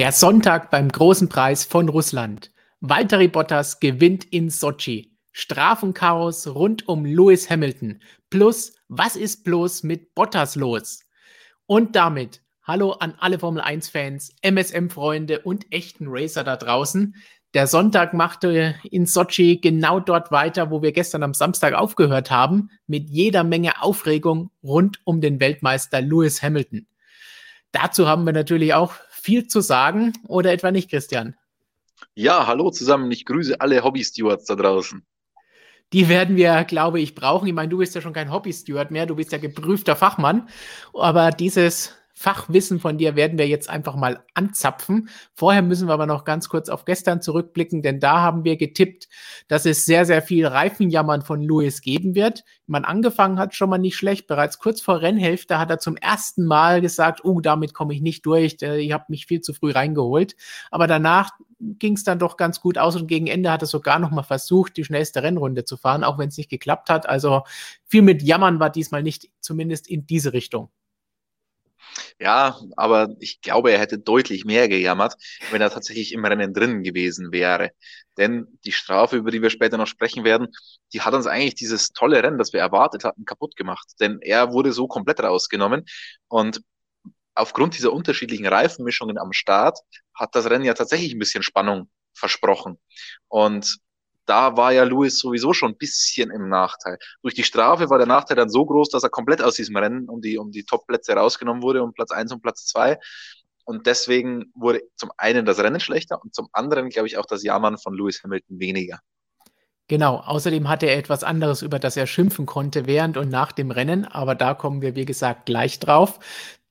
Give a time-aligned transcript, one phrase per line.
[0.00, 2.50] Der Sonntag beim großen Preis von Russland.
[2.80, 5.14] Valtteri Bottas gewinnt in Sochi.
[5.30, 8.00] Strafenchaos rund um Lewis Hamilton.
[8.30, 11.02] Plus, was ist bloß mit Bottas los?
[11.66, 17.14] Und damit hallo an alle Formel 1-Fans, MSM-Freunde und echten Racer da draußen.
[17.52, 22.70] Der Sonntag machte in Sochi genau dort weiter, wo wir gestern am Samstag aufgehört haben,
[22.86, 26.86] mit jeder Menge Aufregung rund um den Weltmeister Lewis Hamilton.
[27.72, 31.36] Dazu haben wir natürlich auch viel zu sagen oder etwa nicht, Christian?
[32.14, 33.10] Ja, hallo zusammen.
[33.12, 35.04] Ich grüße alle Hobby-Stewards da draußen.
[35.92, 37.48] Die werden wir, glaube ich, brauchen.
[37.48, 40.48] Ich meine, du bist ja schon kein Hobby-Steward mehr, du bist ja geprüfter Fachmann.
[40.94, 45.08] Aber dieses Fachwissen von dir werden wir jetzt einfach mal anzapfen.
[45.32, 49.08] Vorher müssen wir aber noch ganz kurz auf gestern zurückblicken, denn da haben wir getippt,
[49.48, 52.44] dass es sehr, sehr viel Reifenjammern von Lewis geben wird.
[52.66, 54.26] Man angefangen hat schon mal nicht schlecht.
[54.26, 58.26] Bereits kurz vor Rennhälfte hat er zum ersten Mal gesagt, oh, damit komme ich nicht
[58.26, 58.58] durch.
[58.60, 60.36] Ich habe mich viel zu früh reingeholt.
[60.70, 63.98] Aber danach ging es dann doch ganz gut aus und gegen Ende hat er sogar
[63.98, 67.08] noch mal versucht, die schnellste Rennrunde zu fahren, auch wenn es nicht geklappt hat.
[67.08, 67.44] Also
[67.86, 70.68] viel mit Jammern war diesmal nicht, zumindest in diese Richtung.
[72.18, 75.14] Ja, aber ich glaube, er hätte deutlich mehr gejammert,
[75.50, 77.70] wenn er tatsächlich im Rennen drin gewesen wäre.
[78.18, 80.48] Denn die Strafe, über die wir später noch sprechen werden,
[80.92, 83.88] die hat uns eigentlich dieses tolle Rennen, das wir erwartet hatten, kaputt gemacht.
[84.00, 85.84] Denn er wurde so komplett rausgenommen
[86.28, 86.60] und
[87.34, 89.78] aufgrund dieser unterschiedlichen Reifenmischungen am Start
[90.14, 92.78] hat das Rennen ja tatsächlich ein bisschen Spannung versprochen.
[93.28, 93.78] Und
[94.26, 96.98] da war ja Lewis sowieso schon ein bisschen im Nachteil.
[97.22, 100.08] Durch die Strafe war der Nachteil dann so groß, dass er komplett aus diesem Rennen
[100.08, 102.98] um die, um die Top-Plätze rausgenommen wurde, um Platz eins und Platz zwei.
[103.64, 107.42] Und deswegen wurde zum einen das Rennen schlechter und zum anderen, glaube ich, auch das
[107.42, 109.00] Jammern von Lewis Hamilton weniger.
[109.90, 113.72] Genau, außerdem hatte er etwas anderes, über das er schimpfen konnte während und nach dem
[113.72, 116.20] Rennen, aber da kommen wir, wie gesagt, gleich drauf.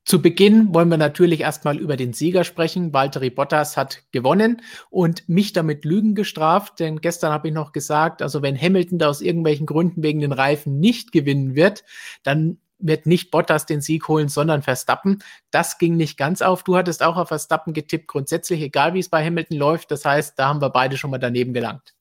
[0.09, 2.93] Zu Beginn wollen wir natürlich erstmal über den Sieger sprechen.
[2.93, 8.23] Valtteri Bottas hat gewonnen und mich damit Lügen gestraft, denn gestern habe ich noch gesagt,
[8.23, 11.83] also wenn Hamilton da aus irgendwelchen Gründen wegen den Reifen nicht gewinnen wird,
[12.23, 15.21] dann wird nicht Bottas den Sieg holen, sondern Verstappen.
[15.51, 16.63] Das ging nicht ganz auf.
[16.63, 19.91] Du hattest auch auf Verstappen getippt, grundsätzlich, egal wie es bei Hamilton läuft.
[19.91, 21.93] Das heißt, da haben wir beide schon mal daneben gelangt.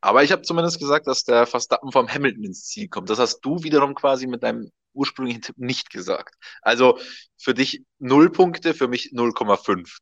[0.00, 3.10] Aber ich habe zumindest gesagt, dass der Verstappen vom Hamilton ins Ziel kommt.
[3.10, 6.34] Das hast du wiederum quasi mit deinem ursprünglichen Tipp nicht gesagt.
[6.62, 6.98] Also
[7.38, 9.98] für dich 0 Punkte, für mich 0,5.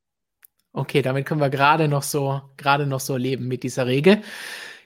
[0.72, 4.22] Okay, damit können wir gerade noch so, gerade noch so leben mit dieser Regel.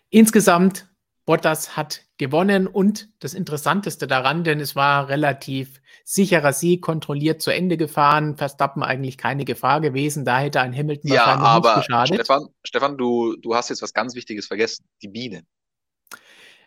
[0.08, 0.88] Insgesamt,
[1.26, 7.50] Bottas hat gewonnen und das Interessanteste daran, denn es war relativ sicherer Sieg, kontrolliert zu
[7.50, 11.86] Ende gefahren, Verstappen eigentlich keine Gefahr gewesen, da hätte ein Hamilton ja, wahrscheinlich aber nicht
[11.86, 12.14] geschadet.
[12.14, 15.44] Stefan, Stefan du, du hast jetzt was ganz Wichtiges vergessen, die Biene.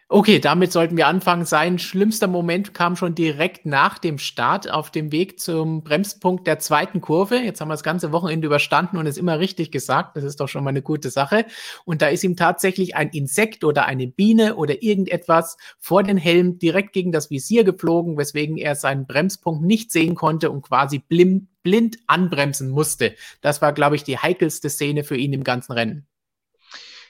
[0.10, 1.44] Okay, damit sollten wir anfangen.
[1.44, 6.60] Sein schlimmster Moment kam schon direkt nach dem Start auf dem Weg zum Bremspunkt der
[6.60, 7.36] zweiten Kurve.
[7.36, 10.16] Jetzt haben wir das ganze Wochenende überstanden und es immer richtig gesagt.
[10.16, 11.46] Das ist doch schon mal eine gute Sache.
[11.84, 16.58] Und da ist ihm tatsächlich ein Insekt oder eine Biene oder irgendetwas vor den Helm
[16.58, 21.50] direkt gegen das Visier geflogen, weswegen er seinen Bremspunkt nicht sehen konnte und quasi blind,
[21.64, 23.14] blind anbremsen musste.
[23.42, 26.08] Das war, glaube ich, die heikelste Szene für ihn im ganzen Rennen.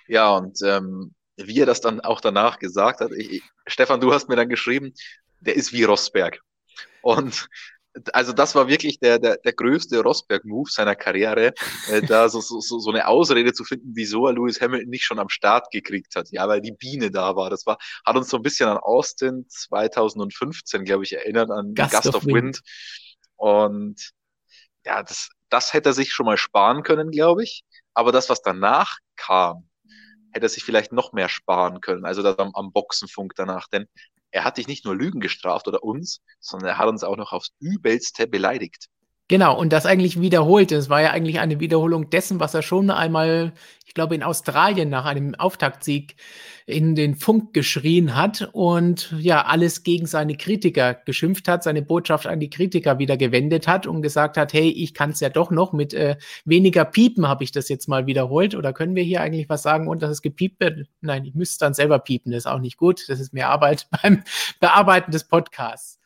[0.08, 3.12] Ja, und ähm, wie er das dann auch danach gesagt hat.
[3.12, 4.94] Ich, Stefan, du hast mir dann geschrieben,
[5.40, 6.42] der ist wie Rosberg.
[7.02, 7.48] Und
[8.14, 11.54] also das war wirklich der, der, der größte Rosberg-Move seiner Karriere,
[11.90, 15.20] äh, da so, so, so eine Ausrede zu finden, wieso er Lewis Hamilton nicht schon
[15.20, 16.30] am Start gekriegt hat.
[16.32, 17.50] Ja, weil die Biene da war.
[17.50, 21.92] Das war, hat uns so ein bisschen an Austin 2015, glaube ich, erinnert, an Gust,
[21.92, 22.36] Gust of, Wind.
[22.36, 22.62] Wind.
[23.36, 24.12] Und
[24.86, 27.64] ja, das, das hätte er sich schon mal sparen können, glaube ich.
[27.94, 29.68] Aber das, was danach kam,
[30.32, 33.68] hätte er sich vielleicht noch mehr sparen können, also das am, am Boxenfunk danach.
[33.68, 33.88] Denn
[34.32, 37.32] er hat dich nicht nur Lügen gestraft oder uns, sondern er hat uns auch noch
[37.32, 38.88] aufs Übelste beleidigt.
[39.30, 40.72] Genau, und das eigentlich wiederholt.
[40.72, 43.52] Es war ja eigentlich eine Wiederholung dessen, was er schon einmal,
[43.86, 46.16] ich glaube, in Australien nach einem Auftaktsieg
[46.66, 52.26] in den Funk geschrien hat und ja, alles gegen seine Kritiker geschimpft hat, seine Botschaft
[52.26, 55.52] an die Kritiker wieder gewendet hat und gesagt hat, hey, ich kann es ja doch
[55.52, 56.16] noch mit äh,
[56.46, 58.56] weniger Piepen, habe ich das jetzt mal wiederholt.
[58.56, 60.88] Oder können wir hier eigentlich was sagen und dass es gepiept wird?
[61.02, 63.04] Nein, ich müsste dann selber piepen, das ist auch nicht gut.
[63.10, 64.24] Das ist mehr Arbeit beim
[64.62, 65.97] Bearbeiten des Podcasts.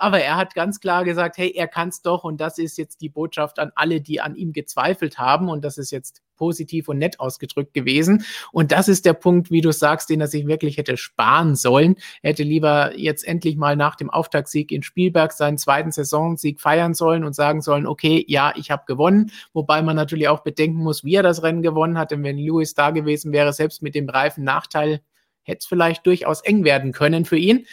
[0.00, 2.24] Aber er hat ganz klar gesagt, hey, er kann es doch.
[2.24, 5.48] Und das ist jetzt die Botschaft an alle, die an ihm gezweifelt haben.
[5.48, 8.24] Und das ist jetzt positiv und nett ausgedrückt gewesen.
[8.50, 11.96] Und das ist der Punkt, wie du sagst, den er sich wirklich hätte sparen sollen.
[12.22, 16.94] Er hätte lieber jetzt endlich mal nach dem Auftaktsieg in Spielberg seinen zweiten Saisonsieg feiern
[16.94, 19.30] sollen und sagen sollen, okay, ja, ich habe gewonnen.
[19.52, 22.10] Wobei man natürlich auch bedenken muss, wie er das Rennen gewonnen hat.
[22.10, 25.02] Denn wenn Lewis da gewesen wäre, selbst mit dem Reifen Nachteil,
[25.42, 27.66] hätte es vielleicht durchaus eng werden können für ihn.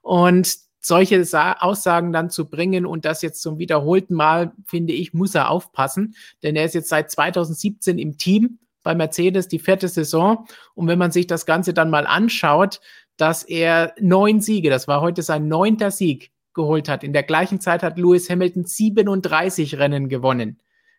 [0.00, 5.14] Und solche Sa Aussagen dann zu bringen und das jetzt zum wiederholten Mal, finde ich,
[5.14, 9.88] muss er aufpassen, denn er ist jetzt seit 2017 im Team bei Mercedes, die vierte
[9.88, 10.46] Saison.
[10.74, 12.80] Und wenn man sich das Ganze dann mal anschaut,
[13.16, 17.02] dass er neun Siege, das war heute sein neunter Sieg, geholt hat.
[17.02, 20.58] In der gleichen Zeit hat Lewis Hamilton 37 Rennen gewonnen.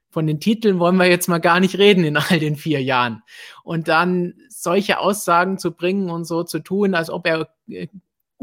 [0.09, 3.23] Von den Titeln wollen wir jetzt mal gar nicht reden in all den vier Jahren.
[3.63, 7.87] Und dann solche Aussagen zu bringen und so zu tun, als ob er äh,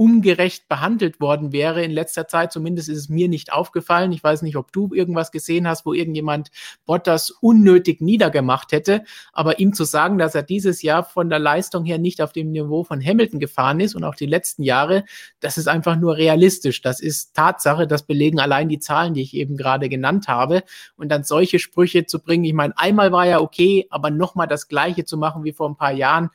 [0.00, 2.52] ungerecht behandelt worden wäre in letzter Zeit.
[2.52, 4.12] Zumindest ist es mir nicht aufgefallen.
[4.12, 6.50] Ich weiß nicht, ob du irgendwas gesehen hast, wo irgendjemand
[6.86, 9.02] Bottas unnötig niedergemacht hätte.
[9.34, 12.50] Aber ihm zu sagen, dass er dieses Jahr von der Leistung her nicht auf dem
[12.50, 15.04] Niveau von Hamilton gefahren ist und auch die letzten Jahre,
[15.38, 16.80] das ist einfach nur realistisch.
[16.80, 17.86] Das ist Tatsache.
[17.86, 20.62] Das belegen allein die Zahlen, die ich eben gerade genannt habe.
[20.96, 22.44] Und dann solche Sprüche zu bringen.
[22.44, 25.76] Ich meine, einmal war ja okay, aber nochmal das Gleiche zu machen wie vor ein
[25.76, 26.30] paar Jahren,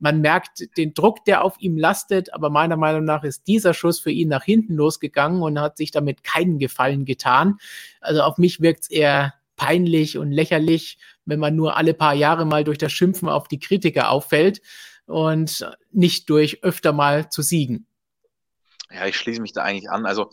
[0.00, 4.00] man merkt den Druck, der auf ihm lastet, aber meiner Meinung nach ist dieser Schuss
[4.00, 7.58] für ihn nach hinten losgegangen und hat sich damit keinen Gefallen getan.
[8.00, 12.46] Also auf mich wirkt es eher peinlich und lächerlich, wenn man nur alle paar Jahre
[12.46, 14.62] mal durch das Schimpfen auf die Kritiker auffällt
[15.04, 17.86] und nicht durch öfter mal zu siegen.
[18.90, 20.06] Ja, ich schließe mich da eigentlich an.
[20.06, 20.30] Also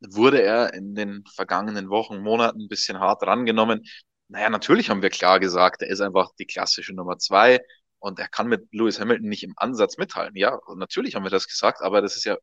[0.00, 3.84] wurde er in den vergangenen Wochen, Monaten ein bisschen hart rangenommen.
[4.28, 7.60] Naja, natürlich haben wir klar gesagt, er ist einfach die klassische Nummer zwei
[8.00, 10.36] und er kann mit Lewis Hamilton nicht im Ansatz mithalten.
[10.36, 12.36] Ja, natürlich haben wir das gesagt, aber das ist ja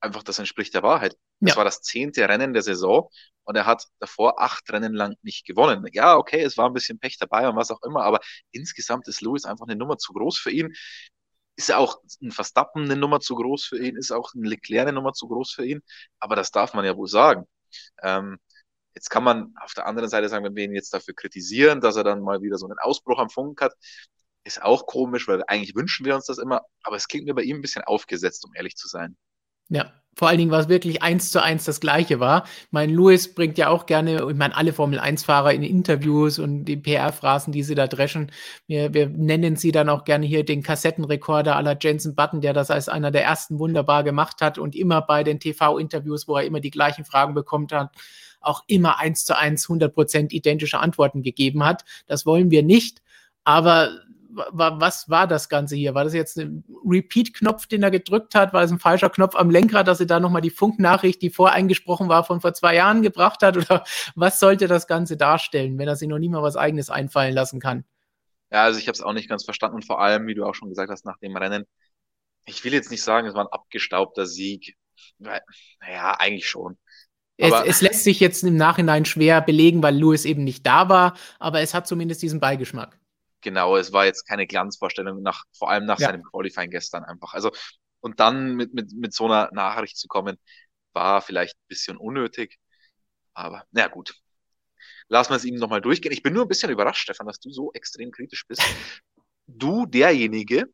[0.00, 1.16] einfach, das entspricht der Wahrheit.
[1.40, 1.56] Das ja.
[1.56, 3.08] war das zehnte Rennen der Saison
[3.44, 5.86] und er hat davor acht Rennen lang nicht gewonnen.
[5.92, 8.20] Ja, okay, es war ein bisschen Pech dabei und was auch immer, aber
[8.52, 10.72] insgesamt ist Lewis einfach eine Nummer zu groß für ihn.
[11.56, 14.88] Ist ja auch ein Verstappen eine Nummer zu groß für ihn, ist auch ein Leclerc
[14.88, 15.80] eine Nummer zu groß für ihn,
[16.20, 17.46] aber das darf man ja wohl sagen.
[18.02, 18.38] Ähm,
[18.96, 21.96] Jetzt kann man auf der anderen Seite sagen, wenn wir ihn jetzt dafür kritisieren, dass
[21.96, 23.74] er dann mal wieder so einen Ausbruch am Funk hat,
[24.46, 27.42] ist auch komisch, weil eigentlich wünschen wir uns das immer, aber es klingt mir bei
[27.42, 29.16] ihm ein bisschen aufgesetzt, um ehrlich zu sein.
[29.68, 32.46] Ja, vor allen Dingen, was wirklich eins zu eins das Gleiche war.
[32.70, 37.52] Mein Lewis bringt ja auch gerne, ich meine, alle Formel-1-Fahrer in Interviews und die PR-Phrasen,
[37.52, 38.30] die sie da dreschen.
[38.68, 42.70] Wir, wir nennen sie dann auch gerne hier den Kassettenrekorder aller Jensen Button, der das
[42.70, 46.60] als einer der ersten wunderbar gemacht hat und immer bei den TV-Interviews, wo er immer
[46.60, 47.90] die gleichen Fragen bekommt hat,
[48.40, 51.84] auch immer eins zu eins 100 Prozent identische Antworten gegeben hat.
[52.06, 53.02] Das wollen wir nicht.
[53.44, 53.90] Aber
[54.52, 55.94] was war das Ganze hier?
[55.94, 58.52] War das jetzt ein Repeat-Knopf, den er gedrückt hat?
[58.52, 62.08] War es ein falscher Knopf am Lenkrad, dass er da nochmal die Funknachricht, die voreingesprochen
[62.08, 63.56] war, von vor zwei Jahren gebracht hat?
[63.56, 63.84] Oder
[64.14, 67.60] was sollte das Ganze darstellen, wenn er sich noch nie mal was Eigenes einfallen lassen
[67.60, 67.84] kann?
[68.50, 70.54] Ja, also ich habe es auch nicht ganz verstanden und vor allem, wie du auch
[70.54, 71.64] schon gesagt hast, nach dem Rennen,
[72.44, 74.76] ich will jetzt nicht sagen, es war ein abgestaubter Sieg.
[75.18, 76.78] Naja, eigentlich schon.
[77.38, 81.14] Es, es, lässt sich jetzt im Nachhinein schwer belegen, weil Lewis eben nicht da war,
[81.38, 82.98] aber es hat zumindest diesen Beigeschmack
[83.46, 86.08] genau, es war jetzt keine Glanzvorstellung, nach, vor allem nach ja.
[86.08, 87.32] seinem Qualifying gestern einfach.
[87.32, 87.52] Also,
[88.00, 90.36] und dann mit, mit, mit so einer Nachricht zu kommen,
[90.92, 92.58] war vielleicht ein bisschen unnötig.
[93.34, 94.14] Aber na gut.
[95.08, 96.10] Lassen wir es ihm nochmal durchgehen.
[96.10, 98.62] Ich bin nur ein bisschen überrascht, Stefan, dass du so extrem kritisch bist.
[99.46, 100.66] Du, derjenige,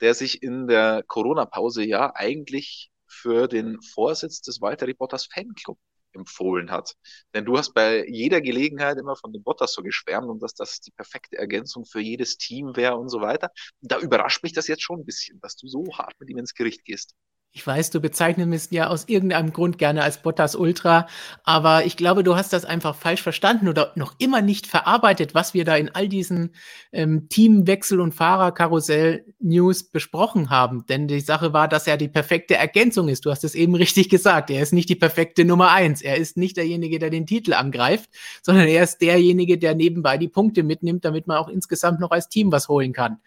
[0.00, 5.78] der sich in der Corona-Pause ja eigentlich für den Vorsitz des Walter Reporters Fanclub
[6.14, 6.94] empfohlen hat.
[7.34, 10.80] Denn du hast bei jeder Gelegenheit immer von dem Bottas so geschwärmt und dass das
[10.80, 13.50] die perfekte Ergänzung für jedes Team wäre und so weiter.
[13.80, 16.54] Da überrascht mich das jetzt schon ein bisschen, dass du so hart mit ihm ins
[16.54, 17.14] Gericht gehst.
[17.56, 21.06] Ich weiß, du bezeichnest mich ja aus irgendeinem Grund gerne als Bottas Ultra,
[21.44, 25.54] aber ich glaube, du hast das einfach falsch verstanden oder noch immer nicht verarbeitet, was
[25.54, 26.52] wir da in all diesen
[26.90, 30.84] ähm, Teamwechsel- und Fahrerkarussell-News besprochen haben.
[30.86, 33.24] Denn die Sache war, dass er die perfekte Ergänzung ist.
[33.24, 34.50] Du hast es eben richtig gesagt.
[34.50, 36.02] Er ist nicht die perfekte Nummer eins.
[36.02, 38.10] Er ist nicht derjenige, der den Titel angreift,
[38.42, 42.28] sondern er ist derjenige, der nebenbei die Punkte mitnimmt, damit man auch insgesamt noch als
[42.28, 43.18] Team was holen kann.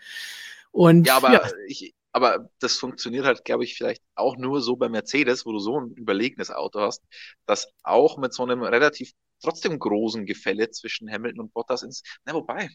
[0.72, 1.42] Und, ja, aber ja.
[1.68, 5.60] ich, aber das funktioniert halt, glaube ich, vielleicht auch nur so bei Mercedes, wo du
[5.60, 7.04] so ein überlegenes Auto hast,
[7.46, 12.34] dass auch mit so einem relativ trotzdem großen Gefälle zwischen Hamilton und Bottas ins, na,
[12.34, 12.70] wobei,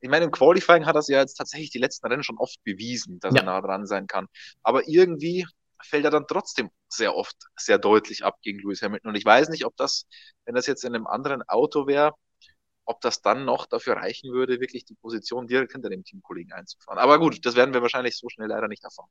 [0.00, 3.18] ich meine, im Qualifying hat er ja jetzt tatsächlich die letzten Rennen schon oft bewiesen,
[3.20, 3.40] dass ja.
[3.40, 4.28] er nah dran sein kann.
[4.62, 5.46] Aber irgendwie
[5.82, 9.10] fällt er dann trotzdem sehr oft sehr deutlich ab gegen Lewis Hamilton.
[9.10, 10.06] Und ich weiß nicht, ob das,
[10.44, 12.12] wenn das jetzt in einem anderen Auto wäre,
[12.88, 16.98] ob das dann noch dafür reichen würde, wirklich die Position direkt hinter dem Teamkollegen einzufahren.
[16.98, 19.10] Aber gut, das werden wir wahrscheinlich so schnell leider nicht erfahren.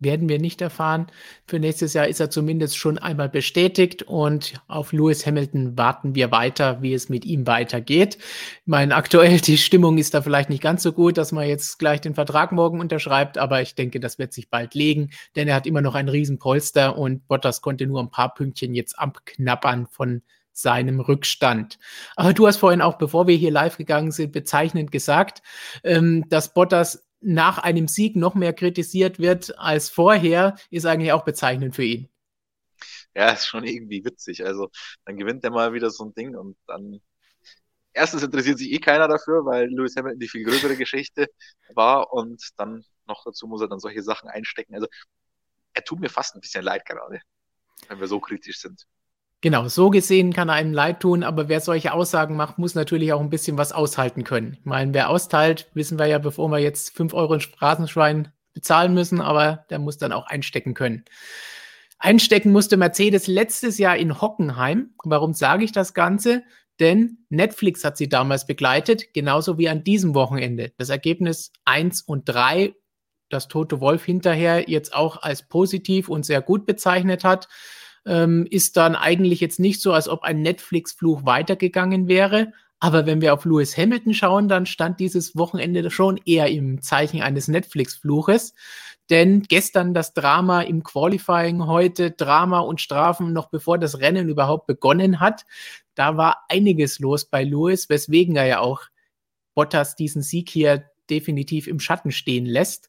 [0.00, 1.06] Werden wir nicht erfahren.
[1.46, 6.30] Für nächstes Jahr ist er zumindest schon einmal bestätigt und auf Lewis Hamilton warten wir
[6.30, 8.16] weiter, wie es mit ihm weitergeht.
[8.16, 11.78] Ich meine, aktuell die Stimmung ist da vielleicht nicht ganz so gut, dass man jetzt
[11.78, 15.54] gleich den Vertrag morgen unterschreibt, aber ich denke, das wird sich bald legen, denn er
[15.54, 20.22] hat immer noch ein Riesenpolster und Bottas konnte nur ein paar Pünktchen jetzt abknappern von
[20.54, 21.78] seinem Rückstand.
[22.16, 25.42] Aber du hast vorhin auch, bevor wir hier live gegangen sind, bezeichnend gesagt,
[25.84, 31.24] ähm, dass Bottas nach einem Sieg noch mehr kritisiert wird als vorher, ist eigentlich auch
[31.24, 32.08] bezeichnend für ihn.
[33.14, 34.44] ja, ist schon irgendwie witzig.
[34.44, 34.70] Also
[35.04, 37.00] dann gewinnt er mal wieder so ein Ding und dann
[37.92, 41.28] erstens interessiert sich eh keiner dafür, weil Lewis Hamilton die viel größere Geschichte
[41.74, 44.74] war und dann noch dazu muss er dann solche Sachen einstecken.
[44.74, 44.88] Also
[45.74, 47.20] er tut mir fast ein bisschen leid gerade,
[47.88, 48.86] wenn wir so kritisch sind.
[49.44, 53.12] Genau, so gesehen kann er einem leid tun, aber wer solche Aussagen macht, muss natürlich
[53.12, 54.56] auch ein bisschen was aushalten können.
[54.58, 58.94] Ich meine, wer austeilt, wissen wir ja, bevor wir jetzt fünf Euro in Straßenschwein bezahlen
[58.94, 61.04] müssen, aber der muss dann auch einstecken können.
[61.98, 64.94] Einstecken musste Mercedes letztes Jahr in Hockenheim.
[65.04, 66.42] Warum sage ich das Ganze?
[66.80, 70.72] Denn Netflix hat sie damals begleitet, genauso wie an diesem Wochenende.
[70.78, 72.74] Das Ergebnis 1 und 3,
[73.28, 77.48] das Tote Wolf hinterher jetzt auch als positiv und sehr gut bezeichnet hat
[78.06, 82.52] ähm, ist dann eigentlich jetzt nicht so, als ob ein Netflix-Fluch weitergegangen wäre.
[82.80, 87.22] Aber wenn wir auf Lewis Hamilton schauen, dann stand dieses Wochenende schon eher im Zeichen
[87.22, 88.54] eines Netflix-Fluches.
[89.10, 94.66] Denn gestern das Drama im Qualifying, heute Drama und Strafen noch bevor das Rennen überhaupt
[94.66, 95.44] begonnen hat.
[95.94, 98.82] Da war einiges los bei Lewis, weswegen er ja auch
[99.54, 102.88] Bottas diesen Sieg hier definitiv im Schatten stehen lässt.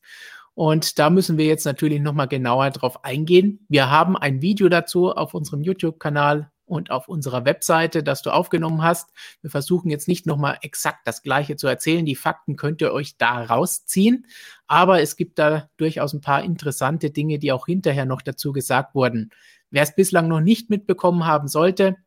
[0.55, 3.65] Und da müssen wir jetzt natürlich nochmal genauer drauf eingehen.
[3.67, 8.81] Wir haben ein Video dazu auf unserem YouTube-Kanal und auf unserer Webseite, das du aufgenommen
[8.81, 9.11] hast.
[9.41, 12.05] Wir versuchen jetzt nicht nochmal exakt das Gleiche zu erzählen.
[12.05, 14.25] Die Fakten könnt ihr euch da rausziehen.
[14.65, 18.95] Aber es gibt da durchaus ein paar interessante Dinge, die auch hinterher noch dazu gesagt
[18.95, 19.31] wurden.
[19.69, 21.97] Wer es bislang noch nicht mitbekommen haben sollte,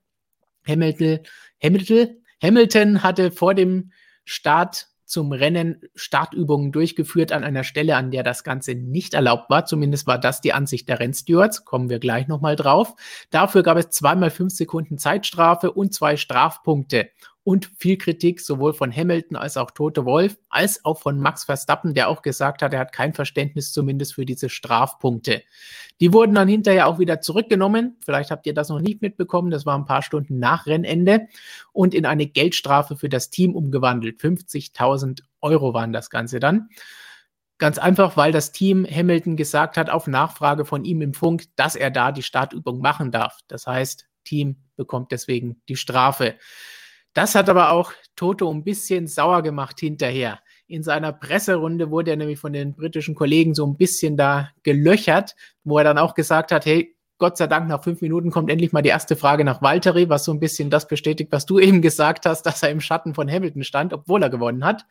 [0.67, 1.21] Hamilton,
[1.63, 3.93] Hamilton, Hamilton hatte vor dem
[4.25, 9.65] Start zum Rennen Startübungen durchgeführt an einer Stelle, an der das Ganze nicht erlaubt war.
[9.65, 11.65] Zumindest war das die Ansicht der Rennstewards.
[11.65, 12.95] Kommen wir gleich nochmal drauf.
[13.31, 17.09] Dafür gab es zweimal fünf Sekunden Zeitstrafe und zwei Strafpunkte
[17.49, 21.95] und viel Kritik sowohl von Hamilton als auch Tote Wolf, als auch von Max Verstappen,
[21.95, 25.43] der auch gesagt hat, er hat kein Verständnis zumindest für diese Strafpunkte.
[25.99, 27.97] Die wurden dann hinterher auch wieder zurückgenommen.
[28.05, 29.51] Vielleicht habt ihr das noch nicht mitbekommen.
[29.51, 31.27] Das war ein paar Stunden nach Rennende
[31.73, 34.21] und in eine Geldstrafe für das Team umgewandelt.
[34.21, 36.69] 50.000 Euro waren das Ganze dann.
[37.57, 41.77] Ganz einfach, weil das Team Hamilton gesagt hat, auf Nachfrage von ihm im Funk, dass
[41.77, 43.39] er da die Startübung machen darf.
[43.49, 46.35] Das heißt, Team bekommt deswegen die Strafe.
[47.19, 50.39] Das hat aber auch Toto ein bisschen sauer gemacht hinterher.
[50.69, 55.35] In seiner Presserunde wurde er nämlich von den britischen Kollegen so ein bisschen da gelöchert,
[55.65, 58.73] wo er dann auch gesagt hat, hey, Gott sei Dank, nach fünf Minuten kommt endlich
[58.73, 61.83] mal die erste Frage nach Valtteri, was so ein bisschen das bestätigt, was du eben
[61.83, 64.87] gesagt hast, dass er im Schatten von Hamilton stand, obwohl er gewonnen hat.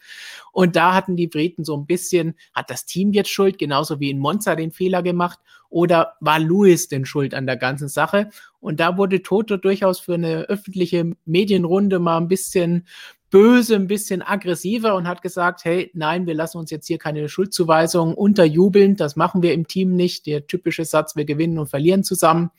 [0.51, 4.09] Und da hatten die Briten so ein bisschen, hat das Team jetzt Schuld, genauso wie
[4.09, 8.29] in Monza den Fehler gemacht, oder war Lewis denn schuld an der ganzen Sache?
[8.59, 12.87] Und da wurde Toto durchaus für eine öffentliche Medienrunde mal ein bisschen
[13.29, 17.27] böse, ein bisschen aggressiver und hat gesagt, hey, nein, wir lassen uns jetzt hier keine
[17.29, 20.25] Schuldzuweisungen unterjubeln, das machen wir im Team nicht.
[20.25, 22.51] Der typische Satz, wir gewinnen und verlieren zusammen.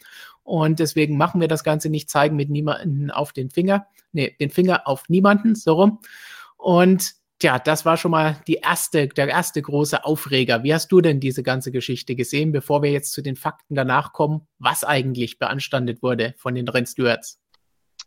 [0.42, 4.50] Und deswegen machen wir das Ganze nicht, zeigen mit niemanden auf den Finger, nee, den
[4.50, 6.00] Finger auf niemanden, so rum.
[6.56, 10.64] Und Tja, das war schon mal die erste, der erste große Aufreger.
[10.64, 14.12] Wie hast du denn diese ganze Geschichte gesehen, bevor wir jetzt zu den Fakten danach
[14.12, 17.40] kommen, was eigentlich beanstandet wurde von den Rennstewards?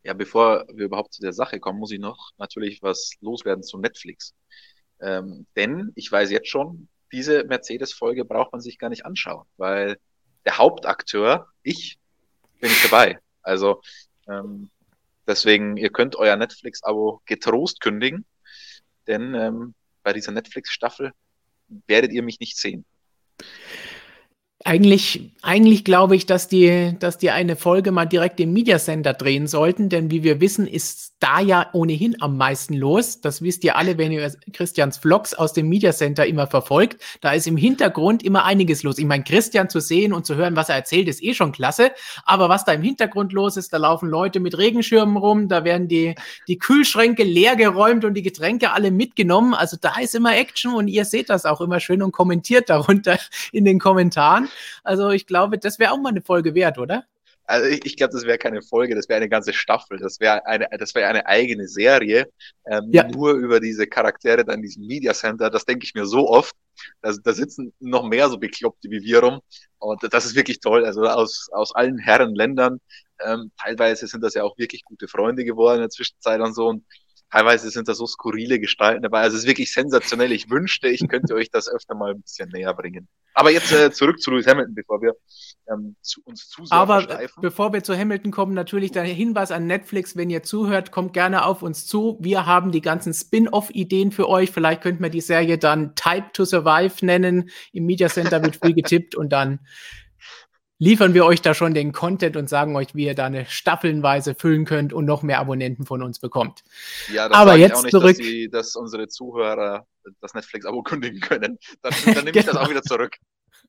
[0.03, 3.77] Ja, bevor wir überhaupt zu der Sache kommen, muss ich noch natürlich was loswerden zu
[3.77, 4.33] Netflix.
[4.99, 9.97] Ähm, denn ich weiß jetzt schon, diese Mercedes-Folge braucht man sich gar nicht anschauen, weil
[10.45, 11.99] der Hauptakteur, ich,
[12.59, 13.19] bin nicht dabei.
[13.41, 13.81] Also
[14.27, 14.69] ähm,
[15.27, 18.25] deswegen, ihr könnt euer Netflix-Abo getrost kündigen,
[19.07, 21.11] denn ähm, bei dieser Netflix-Staffel
[21.87, 22.85] werdet ihr mich nicht sehen.
[24.63, 29.13] Eigentlich, eigentlich glaube ich, dass die, dass die eine Folge mal direkt im Media Center
[29.13, 33.21] drehen sollten, denn wie wir wissen, ist da ja ohnehin am meisten los.
[33.21, 37.01] Das wisst ihr alle, wenn ihr Christians Vlogs aus dem Media Center immer verfolgt.
[37.21, 38.97] Da ist im Hintergrund immer einiges los.
[38.97, 41.91] Ich meine, Christian zu sehen und zu hören, was er erzählt, ist eh schon klasse.
[42.25, 45.87] Aber was da im Hintergrund los ist, da laufen Leute mit Regenschirmen rum, da werden
[45.87, 46.15] die,
[46.47, 49.53] die Kühlschränke leer geräumt und die Getränke alle mitgenommen.
[49.53, 53.17] Also da ist immer Action und ihr seht das auch immer schön und kommentiert darunter
[53.51, 54.49] in den Kommentaren.
[54.83, 57.05] Also ich glaube, das wäre auch mal eine Folge wert, oder?
[57.45, 60.45] Also ich, ich glaube, das wäre keine Folge, das wäre eine ganze Staffel, das wäre
[60.45, 62.31] eine, das wäre eine eigene Serie,
[62.65, 63.05] ähm, ja.
[63.07, 65.49] nur über diese Charaktere da in diesem Media Center.
[65.49, 66.55] Das denke ich mir so oft.
[67.01, 69.41] Da, da sitzen noch mehr so Bekloppte wie wir rum.
[69.79, 70.85] Und das ist wirklich toll.
[70.85, 72.79] Also aus, aus allen Herren Ländern.
[73.23, 76.67] Ähm, teilweise sind das ja auch wirklich gute Freunde geworden in der Zwischenzeit und so.
[76.67, 76.85] Und
[77.31, 79.21] teilweise sind da so skurrile Gestalten dabei.
[79.21, 80.31] Also es ist wirklich sensationell.
[80.31, 83.07] Ich wünschte, ich könnte euch das öfter mal ein bisschen näher bringen.
[83.33, 85.13] Aber jetzt äh, zurück zu Lewis Hamilton, bevor wir
[85.71, 87.41] ähm, zu, uns zu sehr Aber versteifen.
[87.41, 91.45] bevor wir zu Hamilton kommen, natürlich der Hinweis an Netflix, wenn ihr zuhört, kommt gerne
[91.45, 92.17] auf uns zu.
[92.19, 94.51] Wir haben die ganzen Spin-off-Ideen für euch.
[94.51, 97.49] Vielleicht könnten wir die Serie dann Type to Survive nennen.
[97.71, 99.59] Im Media Center wird viel getippt und dann
[100.81, 104.33] liefern wir euch da schon den Content und sagen euch, wie ihr da eine staffelnweise
[104.33, 106.63] füllen könnt und noch mehr Abonnenten von uns bekommt.
[107.13, 108.17] Ja, das Aber jetzt nicht, zurück.
[108.17, 109.85] Dass, die, dass, unsere Zuhörer
[110.21, 111.59] das Netflix-Abo kündigen können.
[111.83, 113.15] Dann, dann nehme ich das auch wieder zurück.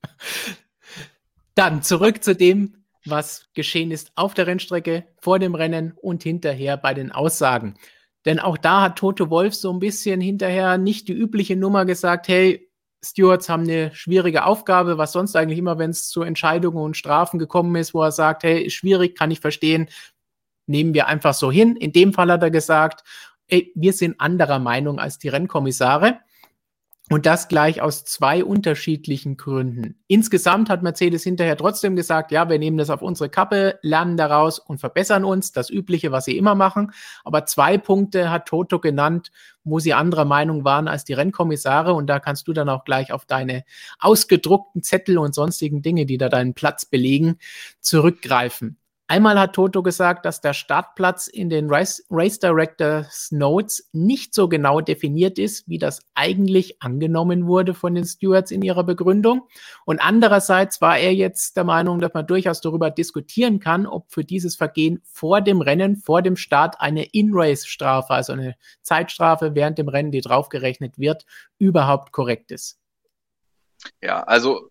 [1.55, 6.77] Dann zurück zu dem, was geschehen ist auf der Rennstrecke, vor dem Rennen und hinterher
[6.77, 7.75] bei den Aussagen.
[8.25, 12.27] Denn auch da hat Toto Wolf so ein bisschen hinterher nicht die übliche Nummer gesagt,
[12.27, 12.71] hey,
[13.03, 17.37] Stewards haben eine schwierige Aufgabe, was sonst eigentlich immer, wenn es zu Entscheidungen und Strafen
[17.37, 19.89] gekommen ist, wo er sagt, hey, ist schwierig, kann ich verstehen,
[20.67, 21.75] nehmen wir einfach so hin.
[21.75, 23.03] In dem Fall hat er gesagt,
[23.47, 26.19] ey, wir sind anderer Meinung als die Rennkommissare.
[27.13, 29.99] Und das gleich aus zwei unterschiedlichen Gründen.
[30.07, 34.57] Insgesamt hat Mercedes hinterher trotzdem gesagt, ja, wir nehmen das auf unsere Kappe, lernen daraus
[34.57, 36.91] und verbessern uns, das Übliche, was sie immer machen.
[37.23, 39.29] Aber zwei Punkte hat Toto genannt,
[39.63, 41.93] wo sie anderer Meinung waren als die Rennkommissare.
[41.93, 43.63] Und da kannst du dann auch gleich auf deine
[43.99, 47.37] ausgedruckten Zettel und sonstigen Dinge, die da deinen Platz belegen,
[47.79, 48.79] zurückgreifen.
[49.07, 54.47] Einmal hat Toto gesagt, dass der Startplatz in den Race, Race Directors Notes nicht so
[54.47, 59.47] genau definiert ist, wie das eigentlich angenommen wurde von den Stewards in ihrer Begründung.
[59.85, 64.23] Und andererseits war er jetzt der Meinung, dass man durchaus darüber diskutieren kann, ob für
[64.23, 69.89] dieses Vergehen vor dem Rennen, vor dem Start eine In-Race-Strafe, also eine Zeitstrafe während dem
[69.89, 71.25] Rennen, die draufgerechnet wird,
[71.59, 72.79] überhaupt korrekt ist.
[74.01, 74.69] Ja, also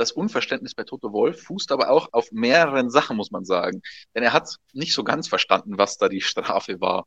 [0.00, 3.82] das Unverständnis bei Toto Wolf fußt aber auch auf mehreren Sachen, muss man sagen.
[4.14, 7.06] Denn er hat nicht so ganz verstanden, was da die Strafe war.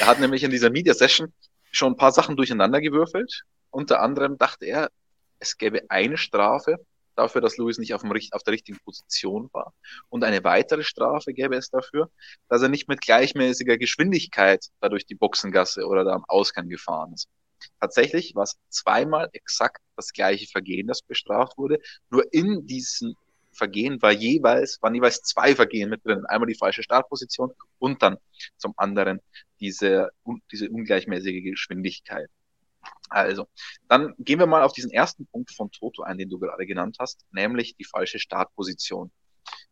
[0.00, 1.32] Er hat nämlich in dieser Media Session
[1.72, 3.42] schon ein paar Sachen durcheinander gewürfelt.
[3.70, 4.90] Unter anderem dachte er,
[5.40, 6.76] es gäbe eine Strafe
[7.16, 9.74] dafür, dass Lewis nicht auf, dem, auf der richtigen Position war.
[10.08, 12.08] Und eine weitere Strafe gäbe es dafür,
[12.48, 17.12] dass er nicht mit gleichmäßiger Geschwindigkeit da durch die Boxengasse oder da am Ausgang gefahren
[17.14, 17.28] ist.
[17.80, 21.78] Tatsächlich war es zweimal exakt das gleiche Vergehen, das bestraft wurde.
[22.10, 23.14] Nur in diesen
[23.52, 26.24] Vergehen war jeweils, waren jeweils zwei Vergehen mit drin.
[26.26, 28.16] Einmal die falsche Startposition und dann
[28.56, 29.20] zum anderen
[29.60, 30.10] diese,
[30.52, 32.28] diese ungleichmäßige Geschwindigkeit.
[33.10, 33.48] Also,
[33.88, 36.96] dann gehen wir mal auf diesen ersten Punkt von Toto ein, den du gerade genannt
[37.00, 39.10] hast, nämlich die falsche Startposition.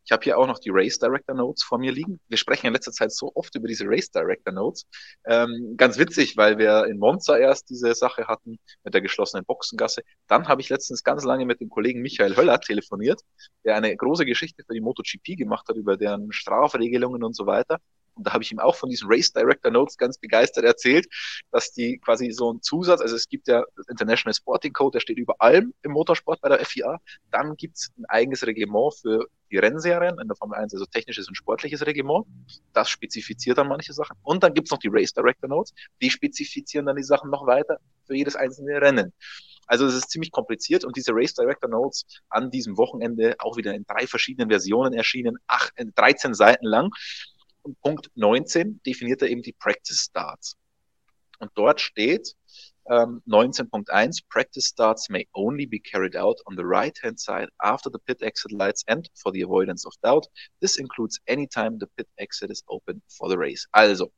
[0.07, 2.21] Ich habe hier auch noch die Race Director Notes vor mir liegen.
[2.29, 4.85] Wir sprechen in letzter Zeit so oft über diese Race Director Notes.
[5.25, 10.03] Ähm, ganz witzig, weil wir in Monza erst diese Sache hatten mit der geschlossenen Boxengasse.
[10.27, 13.19] Dann habe ich letztens ganz lange mit dem Kollegen Michael Höller telefoniert,
[13.65, 17.79] der eine große Geschichte für die MotoGP gemacht hat über deren Strafregelungen und so weiter.
[18.17, 21.07] Und da habe ich ihm auch von diesen Race Director Notes ganz begeistert erzählt,
[21.51, 24.99] dass die quasi so ein Zusatz, also es gibt ja das International Sporting Code, der
[24.99, 26.99] steht über allem im Motorsport bei der FIA.
[27.31, 31.27] Dann gibt es ein eigenes Reglement für die Rennserien in der Formel 1, also technisches
[31.27, 32.25] und sportliches Reglement.
[32.73, 34.17] Das spezifiziert dann manche Sachen.
[34.23, 37.45] Und dann gibt es noch die Race Director Notes, die spezifizieren dann die Sachen noch
[37.45, 39.13] weiter für jedes einzelne Rennen.
[39.67, 43.73] Also es ist ziemlich kompliziert und diese Race Director Notes an diesem Wochenende auch wieder
[43.73, 46.89] in drei verschiedenen Versionen erschienen, ach, 13 Seiten lang.
[47.67, 50.55] Und Punkt 19 definiert er eben die Practice Starts.
[51.39, 52.33] Und dort steht
[52.89, 57.99] ähm, 19.1 Practice starts may only be carried out on the right-hand side after the
[58.05, 60.25] pit exit lights and for the avoidance of doubt.
[60.61, 63.67] This includes any time the pit exit is open for the race.
[63.73, 64.13] Also,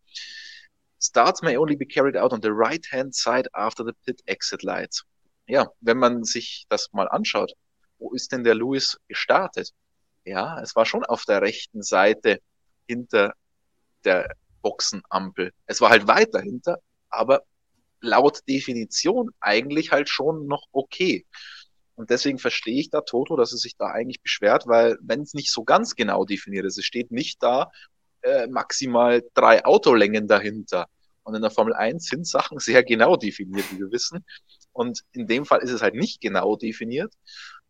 [0.99, 5.03] starts may only be carried out on the right-hand side after the pit exit lights.
[5.47, 7.51] Ja, wenn man sich das mal anschaut,
[7.97, 9.73] wo ist denn der Lewis gestartet?
[10.23, 12.39] Ja, es war schon auf der rechten Seite
[12.89, 13.33] hinter
[14.03, 15.51] der Boxenampel.
[15.67, 17.43] Es war halt weit dahinter, aber
[18.01, 21.25] laut Definition eigentlich halt schon noch okay.
[21.95, 25.33] Und deswegen verstehe ich da Toto, dass er sich da eigentlich beschwert, weil wenn es
[25.33, 27.69] nicht so ganz genau definiert ist, es steht nicht da
[28.21, 30.87] äh, maximal drei Autolängen dahinter.
[31.23, 34.25] Und in der Formel 1 sind Sachen sehr genau definiert, wie wir wissen.
[34.71, 37.13] Und in dem Fall ist es halt nicht genau definiert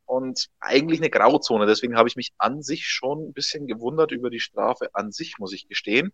[0.10, 1.68] und eigentlich eine Grauzone.
[1.68, 5.38] Deswegen habe ich mich an sich schon ein bisschen gewundert über die Strafe an sich,
[5.38, 6.12] muss ich gestehen.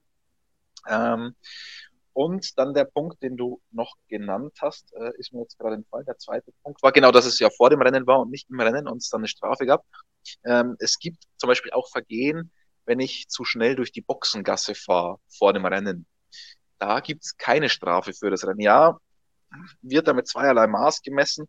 [0.85, 1.33] Ähm,
[2.11, 6.03] und dann der Punkt, den du noch genannt hast, äh, ist mir jetzt gerade Fall.
[6.03, 8.59] Der zweite Punkt war genau, dass es ja vor dem Rennen war und nicht im
[8.59, 9.85] Rennen und es dann eine Strafe gab.
[10.43, 12.51] Ähm, es gibt zum Beispiel auch Vergehen,
[12.85, 16.05] wenn ich zu schnell durch die Boxengasse fahre vor dem Rennen.
[16.79, 18.59] Da gibt es keine Strafe für das Rennen.
[18.59, 18.99] Ja,
[19.81, 21.47] wird da mit zweierlei Maß gemessen.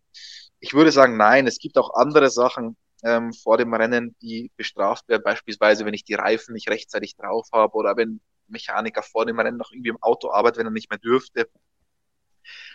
[0.61, 5.09] Ich würde sagen, nein, es gibt auch andere Sachen ähm, vor dem Rennen, die bestraft
[5.09, 5.23] werden.
[5.25, 9.59] Beispielsweise, wenn ich die Reifen nicht rechtzeitig drauf habe oder wenn Mechaniker vor dem Rennen
[9.59, 11.49] noch irgendwie im Auto arbeitet, wenn er nicht mehr dürfte.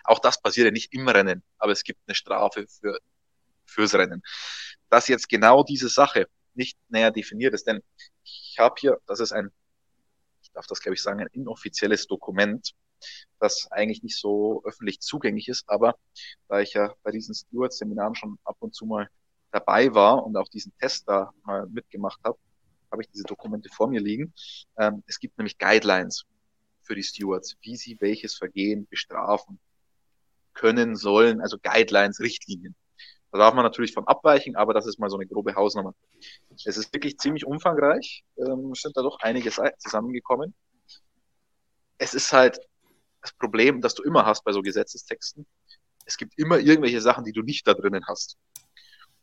[0.04, 3.00] Auch das passiert ja nicht im Rennen, aber es gibt eine Strafe für,
[3.66, 4.22] fürs Rennen.
[4.90, 7.82] Dass jetzt genau diese Sache nicht näher definiert ist, denn
[8.24, 9.52] ich habe hier, das ist ein,
[10.42, 12.74] ich darf das glaube ich sagen, ein inoffizielles Dokument,
[13.40, 15.96] das eigentlich nicht so öffentlich zugänglich ist, aber
[16.48, 19.10] da ich ja bei diesen Steward-Seminaren schon ab und zu mal
[19.52, 22.38] dabei war und auch diesen Test da mal mitgemacht habe,
[22.92, 24.34] habe ich diese Dokumente vor mir liegen.
[24.78, 26.26] Ähm, es gibt nämlich Guidelines
[26.84, 29.60] für die Stewards, wie sie welches Vergehen bestrafen
[30.54, 32.76] können, sollen, also Guidelines, Richtlinien.
[33.32, 35.96] Da darf man natürlich von abweichen, aber das ist mal so eine grobe Hausnummer.
[36.66, 40.54] Es ist wirklich ziemlich umfangreich, ähm, sind da doch einige Seiten zusammengekommen.
[41.98, 42.60] Es ist halt
[43.22, 45.46] das Problem, das du immer hast bei so Gesetzestexten.
[46.06, 48.38] Es gibt immer irgendwelche Sachen, die du nicht da drinnen hast.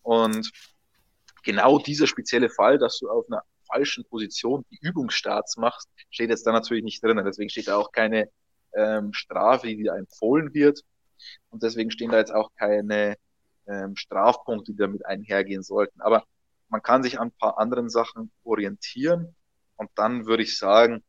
[0.03, 0.51] Und
[1.43, 6.47] genau dieser spezielle Fall, dass du auf einer falschen Position die Übungsstarts machst, steht jetzt
[6.47, 7.21] da natürlich nicht drin.
[7.25, 8.31] Deswegen steht da auch keine
[8.75, 10.81] ähm, Strafe, die dir empfohlen wird.
[11.51, 13.17] Und deswegen stehen da jetzt auch keine
[13.67, 16.01] ähm, Strafpunkte, die damit einhergehen sollten.
[16.01, 16.25] Aber
[16.69, 19.35] man kann sich an ein paar anderen Sachen orientieren.
[19.77, 21.03] Und dann würde ich sagen,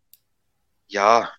[0.88, 1.32] ja,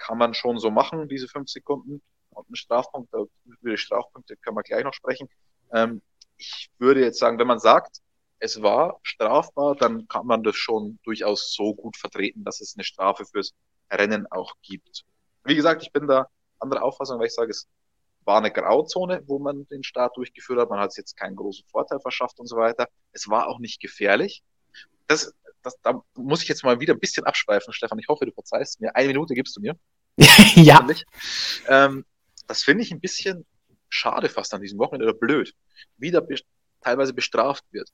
[0.00, 2.02] kann man schon so machen, diese fünf Sekunden.
[2.30, 5.28] Und ein Strafpunkt, über die Strafpunkte können wir gleich noch sprechen.
[5.72, 6.02] Ähm,
[6.36, 7.98] ich würde jetzt sagen, wenn man sagt,
[8.38, 12.84] es war strafbar, dann kann man das schon durchaus so gut vertreten, dass es eine
[12.84, 13.52] Strafe fürs
[13.92, 15.04] Rennen auch gibt.
[15.44, 16.26] Wie gesagt, ich bin da
[16.58, 17.68] anderer Auffassung, weil ich sage, es
[18.24, 20.70] war eine Grauzone, wo man den Start durchgeführt hat.
[20.70, 22.88] Man hat jetzt keinen großen Vorteil verschafft und so weiter.
[23.12, 24.42] Es war auch nicht gefährlich.
[25.06, 27.98] Das, das, da muss ich jetzt mal wieder ein bisschen abschweifen, Stefan.
[27.98, 28.94] Ich hoffe, du verzeihst mir.
[28.94, 29.76] Eine Minute gibst du mir.
[30.54, 30.86] ja.
[31.68, 32.04] Ähm,
[32.46, 33.46] das finde ich ein bisschen
[33.88, 35.54] schade fast an diesem Wochenende oder blöd,
[35.96, 36.36] wie da be
[36.80, 37.90] teilweise bestraft wird.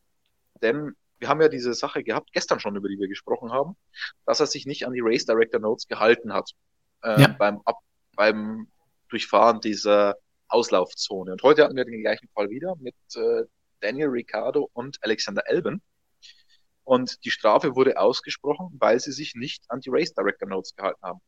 [0.63, 3.77] Denn wir haben ja diese Sache gehabt, gestern schon, über die wir gesprochen haben,
[4.27, 6.53] dass er sich nicht an die Race Director Notes gehalten hat
[7.03, 7.29] äh, ja.
[7.29, 7.79] beim, Ab
[8.15, 8.69] beim
[9.09, 10.17] Durchfahren dieser
[10.49, 11.33] Auslaufzone.
[11.33, 13.45] Und heute hatten wir den gleichen Fall wieder mit äh,
[13.81, 15.83] Daniel Ricciardo und Alexander Elben.
[16.87, 21.03] Und die Strafe wurde ausgesprochen, weil sie sich nicht an die Race Director Notes gehalten
[21.03, 21.21] haben.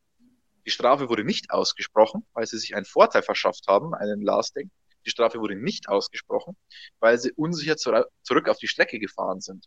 [0.65, 4.71] Die Strafe wurde nicht ausgesprochen, weil sie sich einen Vorteil verschafft haben, einen Lasting.
[5.05, 6.55] Die Strafe wurde nicht ausgesprochen,
[7.01, 9.65] weil sie unsicher zurück auf die Strecke gefahren sind.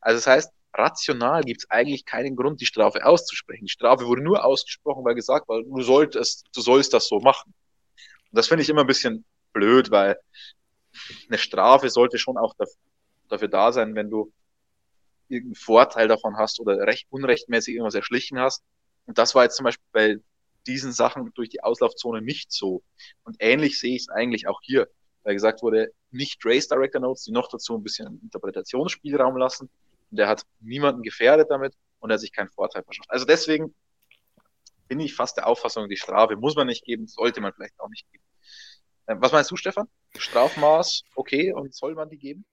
[0.00, 3.66] Also das heißt, rational gibt es eigentlich keinen Grund, die Strafe auszusprechen.
[3.66, 7.52] Die Strafe wurde nur ausgesprochen, weil gesagt war, du solltest, du sollst das so machen.
[8.30, 10.18] Und das finde ich immer ein bisschen blöd, weil
[11.28, 12.54] eine Strafe sollte schon auch
[13.28, 14.32] dafür da sein, wenn du
[15.28, 18.62] irgendeinen Vorteil davon hast oder recht unrechtmäßig irgendwas erschlichen hast,
[19.06, 20.20] und das war jetzt zum Beispiel bei
[20.66, 22.82] diesen Sachen durch die Auslaufzone nicht so.
[23.22, 24.88] Und ähnlich sehe ich es eigentlich auch hier,
[25.22, 29.70] weil gesagt wurde, nicht Race Director Notes, die noch dazu ein bisschen Interpretationsspielraum lassen.
[30.10, 33.10] Und er hat niemanden gefährdet damit und er sich keinen Vorteil verschafft.
[33.10, 33.74] Also deswegen
[34.88, 37.88] bin ich fast der Auffassung, die Strafe muss man nicht geben, sollte man vielleicht auch
[37.88, 38.24] nicht geben.
[39.08, 39.88] Ähm, was meinst du, Stefan?
[40.16, 42.44] Strafmaß okay und soll man die geben?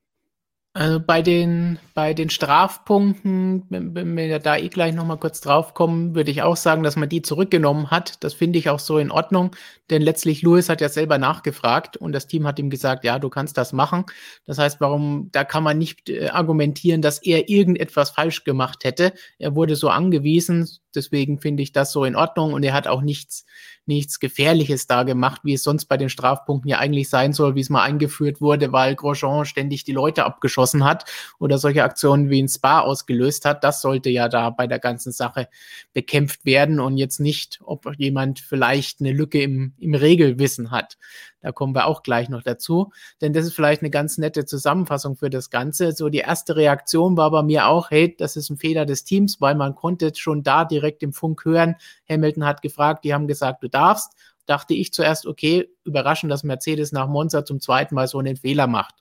[0.76, 5.76] Also bei den, bei den Strafpunkten, wenn, wenn wir da eh gleich nochmal kurz drauf
[5.76, 8.24] kommen, würde ich auch sagen, dass man die zurückgenommen hat.
[8.24, 9.56] Das finde ich auch so in Ordnung,
[9.92, 13.30] denn letztlich Lewis hat ja selber nachgefragt und das Team hat ihm gesagt, ja, du
[13.30, 14.06] kannst das machen.
[14.48, 19.14] Das heißt, warum, da kann man nicht äh, argumentieren, dass er irgendetwas falsch gemacht hätte.
[19.38, 23.02] Er wurde so angewiesen, deswegen finde ich das so in Ordnung und er hat auch
[23.02, 23.46] nichts,
[23.86, 27.62] nichts Gefährliches da gemacht, wie es sonst bei den Strafpunkten ja eigentlich sein soll, wie
[27.62, 31.06] es mal eingeführt wurde, weil Grosjean ständig die Leute abgeschossen hat
[31.40, 33.64] oder solche Aktionen wie in Spa ausgelöst hat.
[33.64, 35.50] Das sollte ja da bei der ganzen Sache
[35.94, 40.98] bekämpft werden und jetzt nicht, ob jemand vielleicht eine Lücke im, im Regelwissen hat.
[41.44, 45.18] Da kommen wir auch gleich noch dazu, denn das ist vielleicht eine ganz nette Zusammenfassung
[45.18, 45.92] für das Ganze.
[45.92, 49.42] So die erste Reaktion war bei mir auch, hey, das ist ein Fehler des Teams,
[49.42, 51.76] weil man konnte schon da direkt im Funk hören.
[52.10, 54.14] Hamilton hat gefragt, die haben gesagt, du darfst.
[54.46, 58.68] Dachte ich zuerst, okay, überraschend, dass Mercedes nach Monza zum zweiten Mal so einen Fehler
[58.68, 58.96] macht.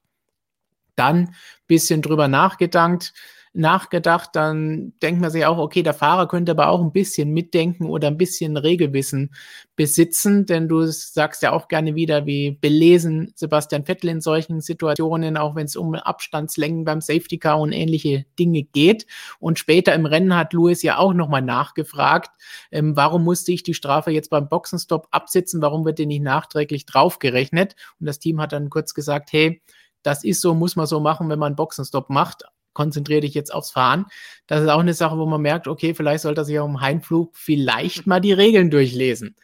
[0.96, 1.34] Dann
[1.68, 3.12] bisschen drüber nachgedankt
[3.54, 7.86] nachgedacht, dann denkt man sich auch, okay, der Fahrer könnte aber auch ein bisschen mitdenken
[7.86, 9.34] oder ein bisschen Regelwissen
[9.76, 15.36] besitzen, denn du sagst ja auch gerne wieder, wie belesen Sebastian Vettel in solchen Situationen,
[15.36, 19.06] auch wenn es um Abstandslängen beim Safety Car und ähnliche Dinge geht.
[19.38, 22.30] Und später im Rennen hat Lewis ja auch nochmal nachgefragt,
[22.70, 26.86] ähm, warum musste ich die Strafe jetzt beim Boxenstopp absitzen, warum wird die nicht nachträglich
[26.86, 27.76] draufgerechnet?
[28.00, 29.60] Und das Team hat dann kurz gesagt, hey,
[30.02, 33.52] das ist so, muss man so machen, wenn man einen Boxenstopp macht konzentriere dich jetzt
[33.52, 34.06] aufs Fahren.
[34.46, 36.80] Das ist auch eine Sache, wo man merkt, okay, vielleicht sollte er sich auch im
[36.80, 39.36] Heimflug vielleicht mal die Regeln durchlesen.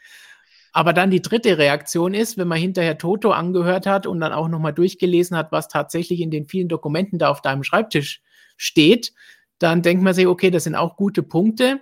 [0.73, 4.49] Aber dann die dritte Reaktion ist, wenn man hinterher Toto angehört hat und dann auch
[4.49, 8.23] nochmal durchgelesen hat, was tatsächlich in den vielen Dokumenten da auf deinem Schreibtisch
[8.57, 9.13] steht,
[9.59, 11.81] dann denkt man sich, okay, das sind auch gute Punkte.